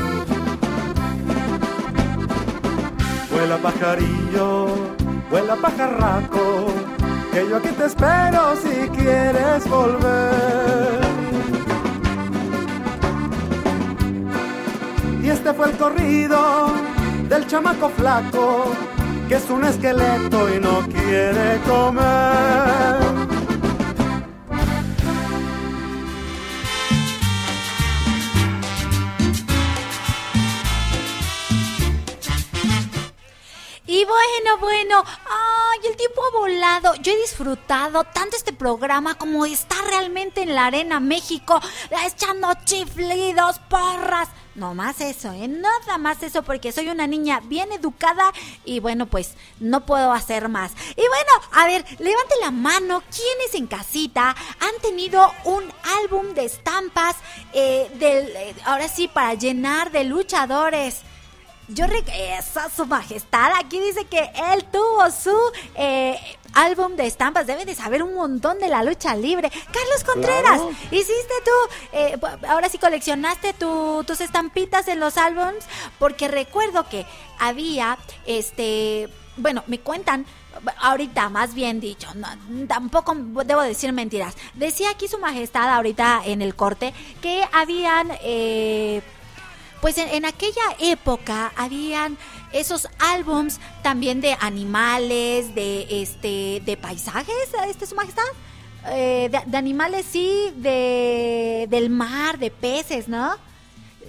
Vuela 3.41 3.57
pajarillo, 3.57 4.66
vuela 5.30 5.57
pajarraco, 5.57 6.66
que 7.32 7.49
yo 7.49 7.57
aquí 7.57 7.70
te 7.70 7.86
espero 7.86 8.55
si 8.57 8.86
quieres 8.91 9.66
volver. 9.66 11.01
Y 15.22 15.30
este 15.30 15.55
fue 15.55 15.70
el 15.70 15.78
corrido 15.78 16.70
del 17.30 17.47
chamaco 17.47 17.88
flaco, 17.88 18.72
que 19.26 19.36
es 19.36 19.49
un 19.49 19.64
esqueleto 19.64 20.55
y 20.55 20.61
no 20.61 20.82
quiere 20.88 21.61
comer. 21.66 22.99
Bueno, 34.59 35.05
ay, 35.05 35.78
el 35.84 35.96
tiempo 35.96 36.22
ha 36.24 36.38
volado. 36.38 36.94
Yo 36.96 37.12
he 37.12 37.20
disfrutado 37.20 38.05
tanto 38.05 38.36
este 38.36 38.53
programa 38.53 39.16
como 39.16 39.46
estar 39.46 39.82
realmente 39.84 40.42
en 40.42 40.55
la 40.55 40.66
Arena 40.66 41.01
México, 41.01 41.61
echando 42.05 42.48
chiflidos, 42.64 43.59
porras. 43.68 44.28
No 44.55 44.74
más 44.74 45.01
eso, 45.01 45.32
¿eh? 45.32 45.46
Nada 45.46 45.96
más 45.98 46.22
eso 46.22 46.42
porque 46.42 46.72
soy 46.72 46.88
una 46.88 47.07
niña 47.07 47.40
bien 47.44 47.72
educada 47.72 48.32
y 48.64 48.80
bueno, 48.80 49.07
pues 49.07 49.34
no 49.61 49.86
puedo 49.86 50.12
hacer 50.12 50.48
más. 50.48 50.72
Y 50.90 51.07
bueno, 51.07 51.48
a 51.53 51.66
ver, 51.66 51.84
levante 52.01 52.34
la 52.40 52.51
mano, 52.51 53.03
¿quiénes 53.14 53.55
en 53.55 53.68
casita 53.68 54.34
han 54.59 54.82
tenido 54.82 55.32
un 55.44 55.62
álbum 56.03 56.34
de 56.34 56.46
estampas 56.46 57.16
eh, 57.53 57.90
del, 57.94 58.28
eh, 58.36 58.55
ahora 58.64 58.88
sí, 58.88 59.09
para 59.09 59.34
llenar 59.34 59.92
de 59.92 60.05
luchadores? 60.05 61.03
Yo 61.72 61.86
esa 61.86 62.68
su 62.70 62.86
majestad. 62.86 63.52
Aquí 63.58 63.80
dice 63.80 64.04
que 64.06 64.18
él 64.52 64.64
tuvo 64.72 65.10
su 65.10 65.36
eh, 65.74 66.18
álbum 66.54 66.96
de 66.96 67.06
estampas. 67.06 67.46
Debe 67.46 67.64
de 67.64 67.74
saber 67.74 68.02
un 68.02 68.14
montón 68.14 68.58
de 68.58 68.68
la 68.68 68.82
lucha 68.82 69.14
libre. 69.14 69.50
Carlos 69.50 70.04
Contreras, 70.04 70.60
hiciste 70.90 71.34
tú, 71.44 71.74
eh, 71.96 72.18
ahora 72.48 72.68
sí 72.68 72.78
coleccionaste 72.78 73.52
tu- 73.54 74.02
tus 74.04 74.20
estampitas 74.20 74.88
en 74.88 75.00
los 75.00 75.16
álbums, 75.16 75.64
porque 75.98 76.28
recuerdo 76.28 76.88
que 76.88 77.06
había, 77.38 77.98
este, 78.26 79.08
bueno, 79.36 79.62
me 79.66 79.78
cuentan. 79.80 80.26
Ahorita, 80.78 81.28
más 81.28 81.54
bien 81.54 81.78
dicho, 81.78 82.08
no, 82.16 82.26
tampoco 82.66 83.14
debo 83.44 83.62
decir 83.62 83.92
mentiras. 83.92 84.34
Decía 84.54 84.90
aquí 84.90 85.06
su 85.06 85.18
majestad 85.18 85.72
ahorita 85.72 86.22
en 86.26 86.42
el 86.42 86.56
corte 86.56 86.92
que 87.22 87.44
habían 87.52 88.10
eh, 88.22 89.00
pues 89.81 89.99
en, 89.99 90.09
en 90.09 90.24
aquella 90.24 90.62
época 90.78 91.53
habían 91.57 92.18
esos 92.53 92.89
álbums 92.99 93.61
también 93.83 94.20
de 94.20 94.37
animales, 94.41 95.55
de 95.55 96.03
este, 96.03 96.62
de 96.64 96.76
paisajes, 96.76 97.35
este 97.68 97.87
su 97.87 97.95
majestad. 97.95 98.24
Eh, 98.89 99.28
de, 99.31 99.41
de 99.45 99.57
animales 99.59 100.07
sí, 100.11 100.53
de 100.57 101.66
del 101.68 101.91
mar, 101.91 102.39
de 102.39 102.51
peces, 102.51 103.09
¿no? 103.09 103.37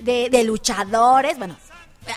De, 0.02 0.30
de 0.30 0.44
luchadores, 0.46 1.38
bueno, 1.38 1.58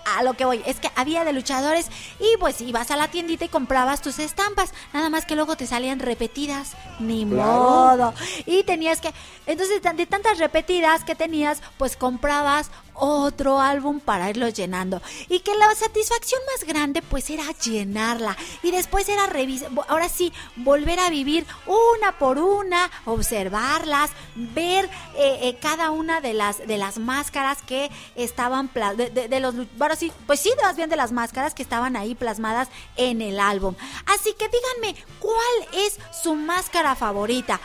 a 0.07 0.22
lo 0.22 0.35
que 0.35 0.45
voy, 0.45 0.62
es 0.66 0.80
que 0.80 0.91
había 0.97 1.24
de 1.24 1.32
luchadores 1.32 1.89
y 2.18 2.37
pues 2.39 2.61
ibas 2.61 2.91
a 2.91 2.97
la 2.97 3.09
tiendita 3.09 3.45
y 3.45 3.49
comprabas 3.49 4.01
tus 4.01 4.18
estampas, 4.18 4.72
nada 4.93 5.11
más 5.11 5.26
que 5.26 5.35
luego 5.37 5.57
te 5.57 5.66
salían 5.66 5.99
repetidas, 6.01 6.72
ni 7.01 7.24
modo. 7.26 8.14
Y 8.47 8.62
tenías 8.64 9.01
que, 9.01 9.12
entonces 9.47 9.82
de 9.82 10.07
tantas 10.07 10.39
repetidas 10.39 11.05
que 11.05 11.14
tenías, 11.14 11.61
pues 11.78 11.97
comprabas 11.97 12.70
otro 12.97 13.61
álbum 13.61 13.99
para 13.99 14.30
irlos 14.30 14.55
llenando. 14.55 15.03
Y 15.28 15.41
que 15.41 15.53
la 15.57 15.74
satisfacción 15.74 16.41
más 16.53 16.66
grande 16.66 17.03
pues 17.03 17.28
era 17.28 17.43
llenarla. 17.64 18.37
Y 18.62 18.70
después 18.70 19.09
era 19.09 19.26
revisar, 19.26 19.68
ahora 19.89 20.09
sí, 20.09 20.32
volver 20.57 21.01
a 21.01 21.11
vivir 21.11 21.45
una 21.66 22.16
por 22.18 22.39
una, 22.39 22.89
observarlas, 23.05 24.11
ver 24.37 24.85
eh, 25.16 25.39
eh, 25.43 25.59
cada 25.61 25.91
una 25.91 26.20
de 26.20 26.35
las, 26.35 26.64
de 26.66 26.78
las 26.78 26.99
máscaras 26.99 27.62
que 27.62 27.91
estaban, 28.14 28.70
de, 28.97 29.11
de- 29.11 29.26
de 29.28 29.41
los, 29.41 29.55
lu- 29.57 29.68
ahora 29.81 29.97
sí, 29.97 30.12
pues 30.27 30.41
sí, 30.41 30.53
más 30.62 30.77
bien 30.77 30.91
de 30.91 30.97
las 30.97 31.12
máscaras 31.12 31.55
que 31.55 31.62
estaban 31.62 31.97
ahí 31.97 32.14
plasmadas 32.14 32.68
en 32.97 33.20
el 33.22 33.41
álbum. 33.41 33.75
Así 34.07 34.35
que 34.35 34.49
díganme, 34.49 35.03
¿cuál 35.20 35.68
es 35.72 35.99
su 36.22 36.35
máscara 36.35 36.95
favorita? 36.95 37.61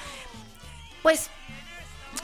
Pues 1.01 1.29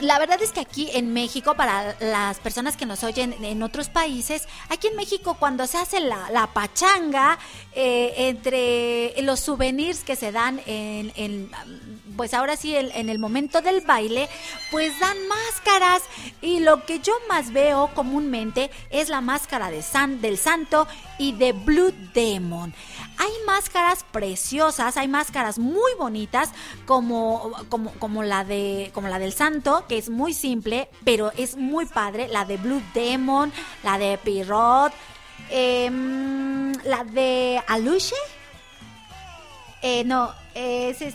la 0.00 0.18
verdad 0.18 0.42
es 0.42 0.52
que 0.52 0.60
aquí 0.60 0.90
en 0.92 1.12
México, 1.12 1.54
para 1.54 1.96
las 2.00 2.38
personas 2.38 2.76
que 2.76 2.84
nos 2.84 3.02
oyen 3.02 3.34
en 3.42 3.62
otros 3.62 3.88
países, 3.88 4.46
aquí 4.68 4.88
en 4.88 4.96
México 4.96 5.36
cuando 5.38 5.66
se 5.66 5.78
hace 5.78 6.00
la, 6.00 6.30
la 6.30 6.48
pachanga, 6.48 7.38
eh, 7.72 8.12
entre 8.28 9.14
los 9.22 9.40
souvenirs 9.40 10.04
que 10.04 10.16
se 10.16 10.32
dan 10.32 10.60
en, 10.66 11.12
en, 11.16 11.50
pues 12.16 12.34
ahora 12.34 12.56
sí, 12.56 12.74
en, 12.76 13.08
el 13.08 13.18
momento 13.18 13.60
del 13.62 13.80
baile, 13.82 14.28
pues 14.70 14.98
dan 14.98 15.16
máscaras 15.28 16.02
y 16.40 16.60
lo 16.60 16.84
que 16.84 17.00
yo 17.00 17.12
más 17.28 17.52
veo 17.52 17.90
comúnmente 17.94 18.70
es 18.90 19.08
la 19.08 19.20
máscara 19.20 19.70
de 19.70 19.82
San, 19.82 20.20
del 20.20 20.38
Santo 20.38 20.86
y 21.18 21.32
de 21.32 21.52
Blue 21.52 21.92
Demon. 22.14 22.74
Hay 23.18 23.30
máscaras 23.46 24.04
preciosas, 24.10 24.96
hay 24.96 25.08
máscaras 25.08 25.58
muy 25.58 25.92
bonitas 25.98 26.50
como, 26.86 27.52
como, 27.68 27.92
como, 27.92 28.22
la 28.22 28.44
de, 28.44 28.90
como 28.92 29.08
la 29.08 29.18
del 29.18 29.32
santo, 29.32 29.84
que 29.88 29.98
es 29.98 30.08
muy 30.10 30.34
simple, 30.34 30.88
pero 31.04 31.32
es 31.36 31.56
muy 31.56 31.86
padre. 31.86 32.28
La 32.28 32.44
de 32.44 32.56
Blue 32.56 32.82
Demon, 32.94 33.52
la 33.82 33.98
de 33.98 34.18
Pirot, 34.18 34.92
em, 35.50 36.72
la 36.84 37.04
de 37.04 37.62
Aluche. 37.66 38.14
Eh, 39.82 40.04
no, 40.04 40.34
es, 40.54 41.00
es- 41.02 41.14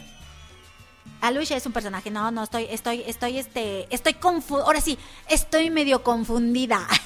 Aluche 1.22 1.55
es 1.55 1.65
un 1.65 1.72
personaje, 1.74 2.09
no, 2.11 2.32
no, 2.32 2.43
estoy, 2.43 2.67
estoy, 2.69 3.03
estoy, 3.07 3.38
este, 3.38 3.88
estoy 3.93 4.15
confundida, 4.15 4.65
ahora 4.65 4.82
sí, 4.82 4.97
estoy 5.30 5.69
medio 5.69 6.03
confundida. 6.03 6.88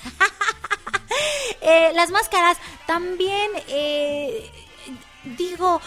Eh, 1.61 1.91
las 1.95 2.11
máscaras 2.11 2.57
también, 2.85 3.49
eh, 3.69 4.51
digo, 5.37 5.81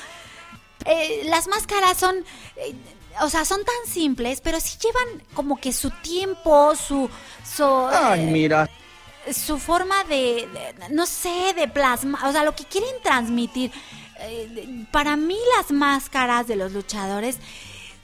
eh, 0.85 1.23
las 1.27 1.47
máscaras 1.47 1.97
son, 1.97 2.17
o 3.21 3.29
sea, 3.31 3.45
son 3.45 3.65
tan 3.65 3.93
simples, 3.93 4.41
pero 4.41 4.59
sí 4.61 4.77
llevan 4.83 5.23
como 5.35 5.57
que 5.61 5.73
su 5.73 5.91
tiempo, 5.91 6.75
su, 6.75 7.09
su, 7.45 7.65
Ay, 7.93 8.27
mira. 8.27 8.69
su 9.33 9.59
forma 9.59 10.03
de, 10.05 10.49
de- 10.49 10.89
no 10.91 11.07
sé, 11.07 11.53
de 11.55 11.69
plasma, 11.69 12.19
o 12.29 12.33
sea, 12.33 12.43
lo 12.45 12.57
que 12.57 12.65
quieren 12.65 13.01
transmitir. 13.03 13.71
Eh, 14.21 14.85
para 14.91 15.17
mí 15.17 15.37
las 15.57 15.71
máscaras 15.71 16.49
de 16.49 16.57
los 16.57 16.73
luchadores 16.73 17.39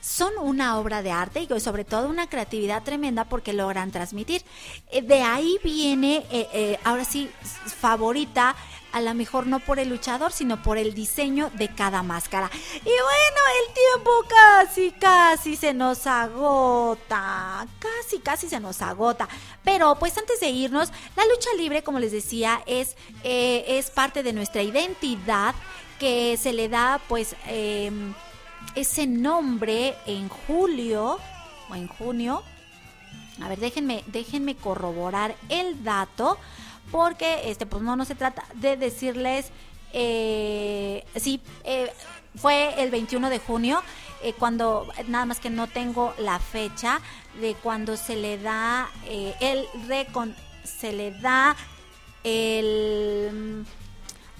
son 0.04 0.32
una 0.38 0.78
obra 0.78 1.02
de 1.02 1.10
arte 1.10 1.40
y 1.48 1.60
sobre 1.60 1.84
todo 1.84 2.08
una 2.08 2.28
creatividad 2.28 2.82
tremenda 2.82 3.24
porque 3.24 3.54
logran 3.54 3.90
transmitir. 3.90 4.42
Eh, 4.90 5.00
de 5.00 5.22
ahí 5.22 5.58
viene, 5.64 6.26
eh, 6.30 6.48
eh, 6.52 6.78
ahora 6.84 7.06
sí, 7.06 7.30
favorita, 7.80 8.54
a 8.92 9.00
lo 9.00 9.14
mejor 9.14 9.46
no 9.46 9.60
por 9.60 9.78
el 9.78 9.88
luchador, 9.88 10.30
sino 10.30 10.62
por 10.62 10.76
el 10.76 10.92
diseño 10.92 11.50
de 11.54 11.68
cada 11.74 12.02
máscara. 12.02 12.50
Y 12.74 12.84
bueno, 12.84 13.40
el 13.66 13.74
tiempo 13.74 14.10
casi, 14.28 14.90
casi 14.92 15.56
se 15.56 15.72
nos 15.72 16.06
agota. 16.06 17.66
Casi, 17.78 18.18
casi 18.18 18.48
se 18.48 18.60
nos 18.60 18.82
agota. 18.82 19.26
Pero 19.64 19.96
pues 19.98 20.16
antes 20.18 20.38
de 20.38 20.50
irnos, 20.50 20.90
la 21.16 21.24
lucha 21.24 21.48
libre, 21.56 21.82
como 21.82 21.98
les 21.98 22.12
decía, 22.12 22.62
es, 22.66 22.94
eh, 23.24 23.64
es 23.66 23.90
parte 23.90 24.22
de 24.22 24.34
nuestra 24.34 24.62
identidad 24.62 25.54
que 25.98 26.36
se 26.36 26.52
le 26.52 26.68
da 26.68 27.00
pues 27.08 27.34
em, 27.46 28.14
ese 28.74 29.06
nombre 29.06 29.94
en 30.06 30.28
julio 30.28 31.18
o 31.70 31.74
en 31.74 31.88
junio. 31.88 32.42
A 33.42 33.48
ver, 33.48 33.58
déjenme, 33.58 34.04
déjenme 34.06 34.54
corroborar 34.54 35.34
el 35.48 35.82
dato 35.82 36.38
porque 36.90 37.50
este 37.50 37.66
pues 37.66 37.82
no, 37.82 37.96
no 37.96 38.04
se 38.04 38.14
trata 38.14 38.44
de 38.54 38.76
decirles 38.76 39.50
eh, 39.92 41.04
sí 41.16 41.40
eh, 41.64 41.90
fue 42.36 42.82
el 42.82 42.90
21 42.90 43.30
de 43.30 43.38
junio 43.38 43.82
eh, 44.22 44.32
cuando 44.38 44.88
nada 45.08 45.24
más 45.24 45.38
que 45.38 45.50
no 45.50 45.66
tengo 45.66 46.14
la 46.18 46.38
fecha 46.38 47.00
de 47.40 47.54
cuando 47.54 47.96
se 47.96 48.16
le 48.16 48.38
da 48.38 48.90
el 49.40 49.66
recon 49.88 50.34
se 50.64 50.92
le 50.92 51.12
da 51.12 51.56
el 52.24 53.64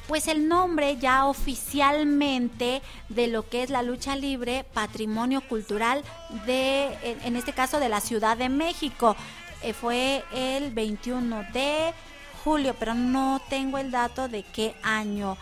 pues 0.07 0.28
el 0.28 0.48
nombre 0.48 0.96
ya 0.98 1.26
oficialmente 1.26 2.82
de 3.09 3.26
lo 3.26 3.48
que 3.48 3.62
es 3.62 3.70
la 3.70 3.82
lucha 3.82 4.16
libre, 4.16 4.64
patrimonio 4.74 5.40
cultural 5.40 6.02
de, 6.46 6.96
en, 7.02 7.36
este 7.36 7.52
caso 7.52 7.80
de 7.80 7.88
la 7.88 8.00
Ciudad 8.00 8.36
de 8.36 8.48
México. 8.48 9.16
Eh, 9.62 9.72
fue 9.72 10.22
el 10.32 10.72
21 10.72 11.44
de 11.52 11.92
julio, 12.44 12.74
pero 12.78 12.94
no 12.94 13.40
tengo 13.48 13.78
el 13.78 13.90
dato 13.90 14.28
de 14.28 14.42
qué 14.42 14.74
año 14.82 15.38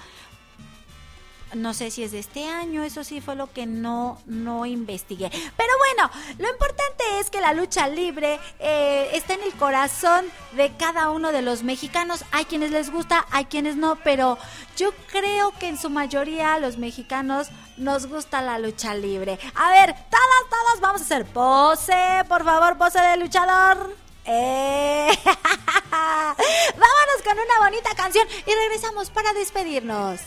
no 1.55 1.75
sé 1.75 1.91
si 1.91 2.03
es 2.03 2.13
de 2.13 2.19
este 2.19 2.47
año, 2.49 2.83
eso 2.83 3.05
sí 3.05 3.21
fue 3.21 3.37
lo 3.37 3.53
que 3.53 3.67
no, 3.67 4.21
no 4.27 4.67
investigué. 4.67 5.31
Pero 5.31 5.73
bueno, 5.79 6.11
lo 6.39 6.51
importante 6.51 7.05
es 7.21 7.31
que 7.31 7.41
la 7.41 7.53
lucha 7.53 7.89
libre 7.89 8.41
eh, 8.59 9.11
está 9.13 9.35
en 9.35 9.43
el 9.43 9.53
corazón 9.55 10.27
de 10.53 10.73
cada 10.77 11.11
uno 11.11 11.33
de 11.33 11.43
los 11.43 11.63
mexicanos. 11.63 12.25
Hay 12.33 12.45
quienes 12.45 12.71
les 12.71 12.91
gusta, 12.91 13.27
hay 13.31 13.47
quienes 13.47 13.77
no, 13.77 13.97
pero 13.97 14.39
yo 14.77 14.93
creo 15.11 15.53
que 15.59 15.69
en 15.69 15.79
su 15.79 15.91
mayoría 15.91 16.59
los 16.59 16.79
mexicanos 16.79 17.49
nos 17.77 18.07
gusta 18.07 18.43
la 18.43 18.59
lucha 18.59 18.95
libre. 18.95 19.39
A 19.55 19.71
ver, 19.71 19.95
todas, 20.11 20.51
todas 20.51 20.81
vamos 20.81 21.01
a 21.03 21.05
hacer 21.05 21.27
pose, 21.27 22.25
por 22.29 22.45
favor, 22.45 22.79
pose 22.79 23.01
de 23.01 23.17
luchador. 23.17 23.97
Eh, 24.25 25.09
vámonos 25.91 27.23
con 27.25 27.33
una 27.33 27.59
bonita 27.69 27.91
canción 27.97 28.27
y 28.47 28.55
regresamos 28.55 29.11
para 29.11 29.33
despedirnos. 29.33 30.21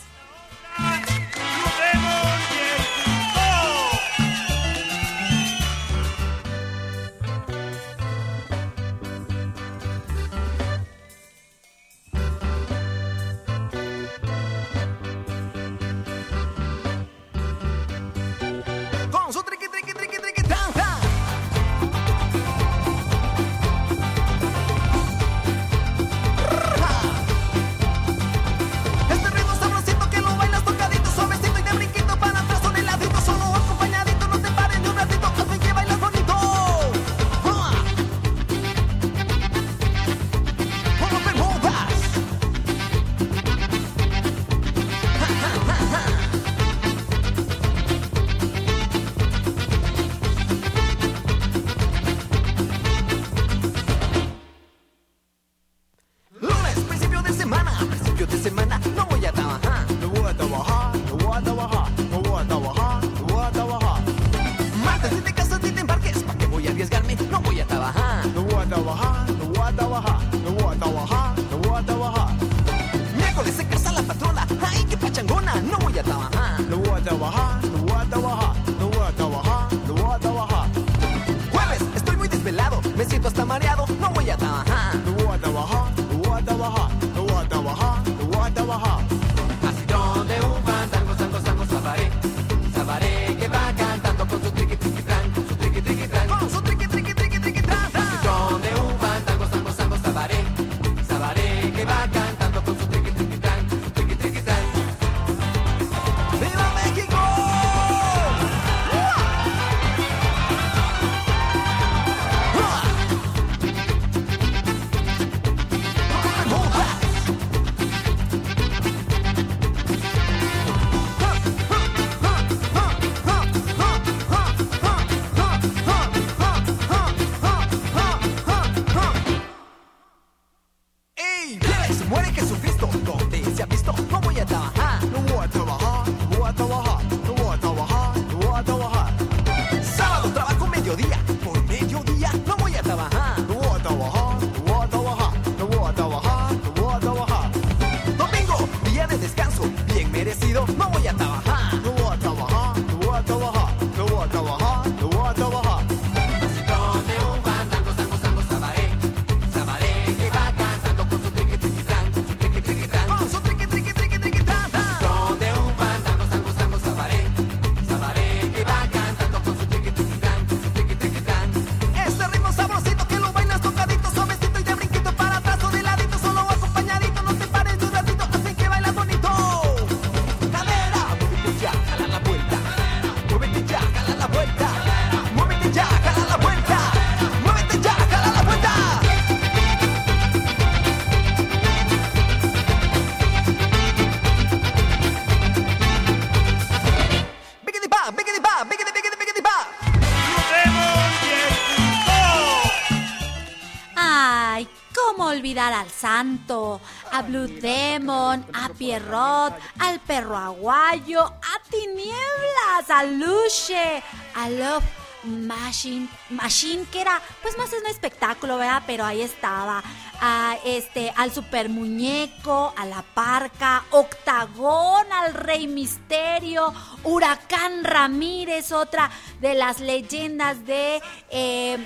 A 206.48 207.22
Blue 207.22 207.48
Demon, 207.48 208.46
a 208.52 208.68
Pierrot, 208.68 209.52
al 209.80 209.98
Perro 210.00 210.36
Aguayo, 210.36 211.22
a 211.22 211.60
Tinieblas, 211.68 212.88
a 212.88 213.02
Luche, 213.02 214.02
a 214.34 214.48
Love 214.50 214.84
Machine, 215.26 216.08
Machine 216.30 216.84
que 216.90 217.00
era, 217.00 217.20
pues 217.42 217.58
más 217.58 217.72
es 217.72 217.80
un 217.80 217.86
espectáculo, 217.88 218.58
¿verdad? 218.58 218.82
Pero 218.86 219.04
ahí 219.04 219.22
estaba. 219.22 219.82
A 220.18 220.56
este, 220.64 221.12
al 221.14 221.30
super 221.30 221.68
muñeco, 221.68 222.72
a 222.74 222.86
la 222.86 223.02
parca, 223.02 223.84
Octagón, 223.90 225.12
al 225.12 225.34
Rey 225.34 225.66
Misterio, 225.66 226.72
Huracán 227.04 227.84
Ramírez, 227.84 228.72
otra 228.72 229.10
de 229.40 229.52
las 229.52 229.80
leyendas 229.80 230.64
de, 230.64 231.02
eh, 231.28 231.76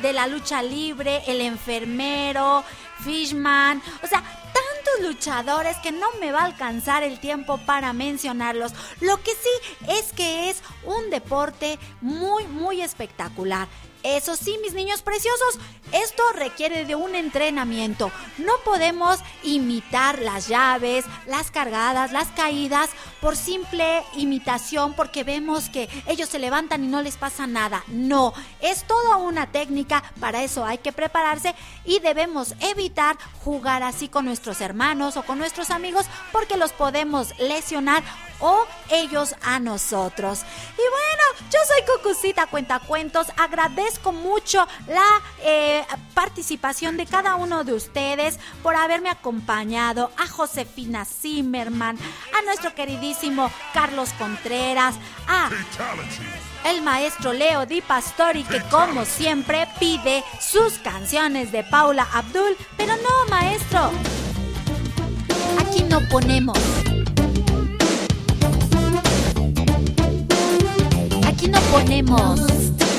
de 0.00 0.12
la 0.14 0.28
lucha 0.28 0.62
libre, 0.62 1.22
el 1.26 1.42
enfermero, 1.42 2.64
Fishman, 3.04 3.82
o 4.02 4.06
sea, 4.06 4.22
tantos 4.22 5.08
luchadores 5.08 5.76
que 5.78 5.92
no 5.92 6.06
me 6.20 6.32
va 6.32 6.40
a 6.40 6.44
alcanzar 6.44 7.02
el 7.02 7.20
tiempo 7.20 7.58
para 7.58 7.92
mencionarlos. 7.92 8.72
Lo 9.00 9.18
que 9.22 9.32
sí 9.32 9.88
es 9.88 10.12
que 10.12 10.50
es 10.50 10.62
un 10.84 11.10
deporte 11.10 11.78
muy, 12.00 12.46
muy 12.46 12.82
espectacular. 12.82 13.68
Eso 14.02 14.36
sí, 14.36 14.58
mis 14.62 14.74
niños 14.74 15.02
preciosos, 15.02 15.58
esto 15.92 16.22
requiere 16.34 16.84
de 16.84 16.94
un 16.94 17.14
entrenamiento. 17.14 18.10
No 18.38 18.52
podemos 18.64 19.20
imitar 19.42 20.18
las 20.20 20.48
llaves, 20.48 21.04
las 21.26 21.50
cargadas, 21.50 22.12
las 22.12 22.28
caídas 22.28 22.90
por 23.20 23.36
simple 23.36 24.02
imitación 24.16 24.94
porque 24.94 25.22
vemos 25.22 25.68
que 25.68 25.88
ellos 26.06 26.28
se 26.28 26.38
levantan 26.38 26.84
y 26.84 26.88
no 26.88 27.02
les 27.02 27.16
pasa 27.16 27.46
nada. 27.46 27.84
No, 27.88 28.32
es 28.60 28.84
toda 28.84 29.16
una 29.16 29.50
técnica, 29.52 30.02
para 30.20 30.42
eso 30.42 30.64
hay 30.64 30.78
que 30.78 30.92
prepararse 30.92 31.54
y 31.84 32.00
debemos 32.00 32.54
evitar 32.60 33.16
jugar 33.44 33.82
así 33.82 34.08
con 34.08 34.24
nuestros 34.24 34.60
hermanos 34.60 35.16
o 35.16 35.22
con 35.22 35.38
nuestros 35.38 35.70
amigos 35.70 36.06
porque 36.32 36.56
los 36.56 36.72
podemos 36.72 37.38
lesionar 37.38 38.02
o 38.40 38.66
ellos 38.90 39.36
a 39.42 39.60
nosotros. 39.60 40.40
Y 40.74 40.76
bueno, 40.76 41.48
yo 41.50 41.58
soy 41.66 41.96
Cucucita 41.96 42.46
Cuentacuentos, 42.46 43.28
agradezco 43.36 43.91
mucho 44.12 44.66
la 44.88 45.22
eh, 45.44 45.84
participación 46.14 46.96
de 46.96 47.06
cada 47.06 47.36
uno 47.36 47.64
de 47.64 47.72
ustedes 47.72 48.38
por 48.62 48.74
haberme 48.74 49.10
acompañado, 49.10 50.10
a 50.16 50.26
Josefina 50.26 51.04
Zimmerman, 51.04 51.98
a 52.38 52.42
nuestro 52.42 52.74
queridísimo 52.74 53.50
Carlos 53.72 54.10
Contreras, 54.18 54.94
a 55.28 55.50
el 56.64 56.82
maestro 56.82 57.32
Leo 57.32 57.66
Di 57.66 57.80
Pastori 57.80 58.44
que 58.44 58.60
como 58.62 59.04
siempre 59.04 59.68
pide 59.78 60.22
sus 60.40 60.74
canciones 60.74 61.52
de 61.52 61.64
Paula 61.64 62.06
Abdul, 62.12 62.56
pero 62.76 62.94
no 62.96 63.30
maestro, 63.30 63.90
aquí 65.60 65.82
no 65.84 66.00
ponemos. 66.08 66.58
Aquí 71.26 71.48
no 71.48 71.60
ponemos. 71.72 72.40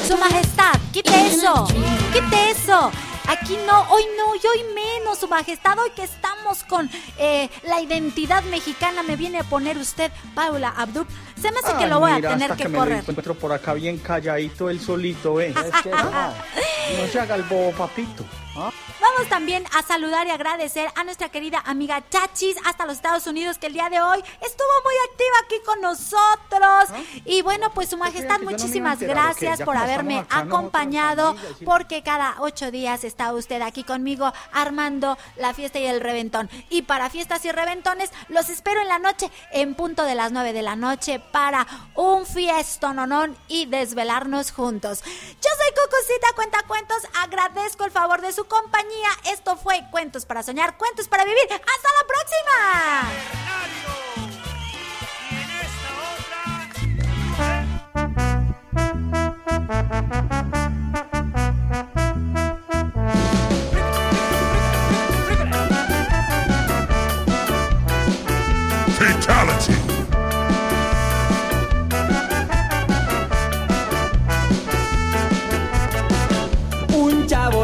Su 0.08 0.18
majestad, 0.18 0.74
quite 0.92 1.28
eso. 1.28 1.66
Quite 2.12 2.52
eso. 2.52 2.92
Aquí 3.28 3.58
no, 3.66 3.82
hoy 3.90 4.04
no, 4.18 4.36
y 4.36 4.40
hoy 4.46 4.66
menos, 4.76 5.18
su 5.20 5.28
majestad. 5.28 5.78
Hoy 5.80 5.92
que 5.96 6.04
estamos 6.04 6.64
con 6.66 6.90
eh, 7.18 7.50
la 7.64 7.80
identidad 7.82 8.44
mexicana, 8.44 9.02
me 9.04 9.16
viene 9.16 9.40
a 9.40 9.44
poner 9.44 9.78
usted, 9.78 10.12
Paula 10.36 10.74
Abdul. 10.76 11.08
Se 11.42 11.52
me 11.52 11.60
hace 11.60 11.74
que 11.78 11.86
Ay, 11.86 11.90
lo 11.90 12.00
voy 12.02 12.12
a 12.12 12.16
mira, 12.16 12.30
tener 12.32 12.52
hasta 12.52 12.64
que 12.64 12.70
me 12.70 12.78
correr. 12.78 13.04
lo 13.06 13.12
encuentro 13.12 13.34
por 13.36 13.52
acá 13.54 13.74
bien 13.74 13.98
calladito, 13.98 14.70
él 14.70 14.80
solito, 14.82 15.40
¿eh? 15.40 15.54
no 15.54 17.08
se 17.08 17.20
haga 17.20 17.36
el 17.36 17.44
bobo, 17.44 17.72
papito. 17.72 18.26
Vamos 18.56 19.30
también 19.30 19.66
a 19.76 19.82
saludar 19.82 20.28
y 20.28 20.30
agradecer 20.30 20.88
a 20.96 21.04
nuestra 21.04 21.30
querida 21.30 21.64
amiga 21.66 22.04
Chachis 22.10 22.56
hasta 22.66 22.86
los 22.86 22.98
Estados 22.98 23.26
Unidos 23.26 23.58
que 23.58 23.66
el 23.68 23.74
día 23.74 23.90
de 23.90 24.00
hoy 24.00 24.20
estuvo 24.42 24.68
muy 24.84 24.94
activa 25.10 25.36
aquí 25.44 25.56
con 25.66 25.82
nosotros. 25.82 27.02
Y 27.26 27.42
bueno, 27.42 27.74
pues 27.74 27.90
su 27.90 27.98
majestad, 27.98 28.40
no 28.40 28.52
muchísimas 28.52 29.00
gracias 29.00 29.62
por 29.62 29.76
haberme 29.76 30.20
acá, 30.20 30.40
acompañado 30.40 31.36
porque 31.66 32.04
cada 32.04 32.36
ocho 32.40 32.70
días 32.70 33.04
está 33.04 33.34
usted 33.34 33.62
aquí 33.62 33.84
conmigo 33.84 34.32
armando 34.52 35.18
la 35.38 35.56
fiesta 35.56 35.80
y 35.80 35.88
el 35.88 36.00
reventón. 36.00 36.48
Y 36.70 36.84
para 36.84 37.10
fiestas 37.10 37.44
y 37.46 37.52
reventones 37.52 38.12
los 38.28 38.50
espero 38.50 38.82
en 38.82 38.88
la 38.88 39.00
noche 39.00 39.32
en 39.52 39.74
punto 39.74 40.04
de 40.04 40.14
las 40.14 40.32
nueve 40.32 40.54
de 40.54 40.62
la 40.62 40.76
noche 40.76 41.20
para 41.20 41.66
un 41.96 42.26
fiestononón 42.28 43.36
y 43.48 43.66
desvelarnos 43.66 44.52
juntos. 44.52 45.02
Yo 45.04 45.50
soy 45.58 45.74
Cucucita 45.74 46.28
Cuenta 46.36 46.64
Cuentos, 46.68 46.98
agradezco 47.16 47.86
el 47.86 47.92
favor 47.92 48.22
de 48.22 48.32
su 48.32 48.43
compañía. 48.48 49.10
Esto 49.26 49.58
fue 49.58 49.84
Cuentos 49.92 50.26
para 50.26 50.44
Soñar, 50.44 50.78
Cuentos 50.78 51.08
para 51.08 51.26
Vivir. 51.26 51.44
¡Hasta 51.52 51.90
la 52.00 52.08
próxima! 52.08 53.44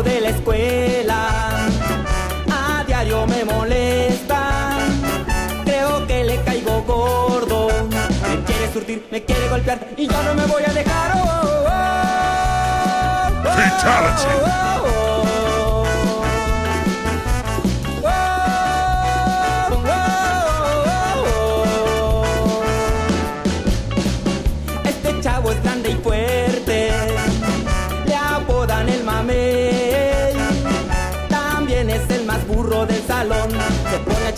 De 0.04 0.22
la 0.22 0.30
escuela 0.30 1.68
a 2.50 2.84
diario 2.88 3.28
me 3.28 3.44
molesta. 3.44 4.78
Creo 5.66 6.08
que 6.08 6.24
le 6.24 6.42
caigo 6.44 6.82
gordo. 6.84 7.68
Me 7.90 8.44
quiere 8.46 8.72
surtir, 8.72 9.06
me 9.12 9.22
quiere 9.26 9.50
golpear 9.50 9.80
y 9.98 10.08
yo 10.08 10.24
no 10.24 10.36
me 10.36 10.46
voy 10.46 10.64
a 10.66 10.72
dejar. 10.72 11.12
Oh, 11.16 11.20
oh, 11.20 11.68
oh, 13.44 14.78
oh, 14.78 14.79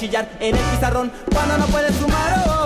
chillar 0.01 0.27
en 0.39 0.55
el 0.55 0.63
pizarrón 0.63 1.11
cuando 1.31 1.59
no 1.59 1.65
puede 1.67 1.93
sumar. 1.93 2.43
Oh, 2.47 2.60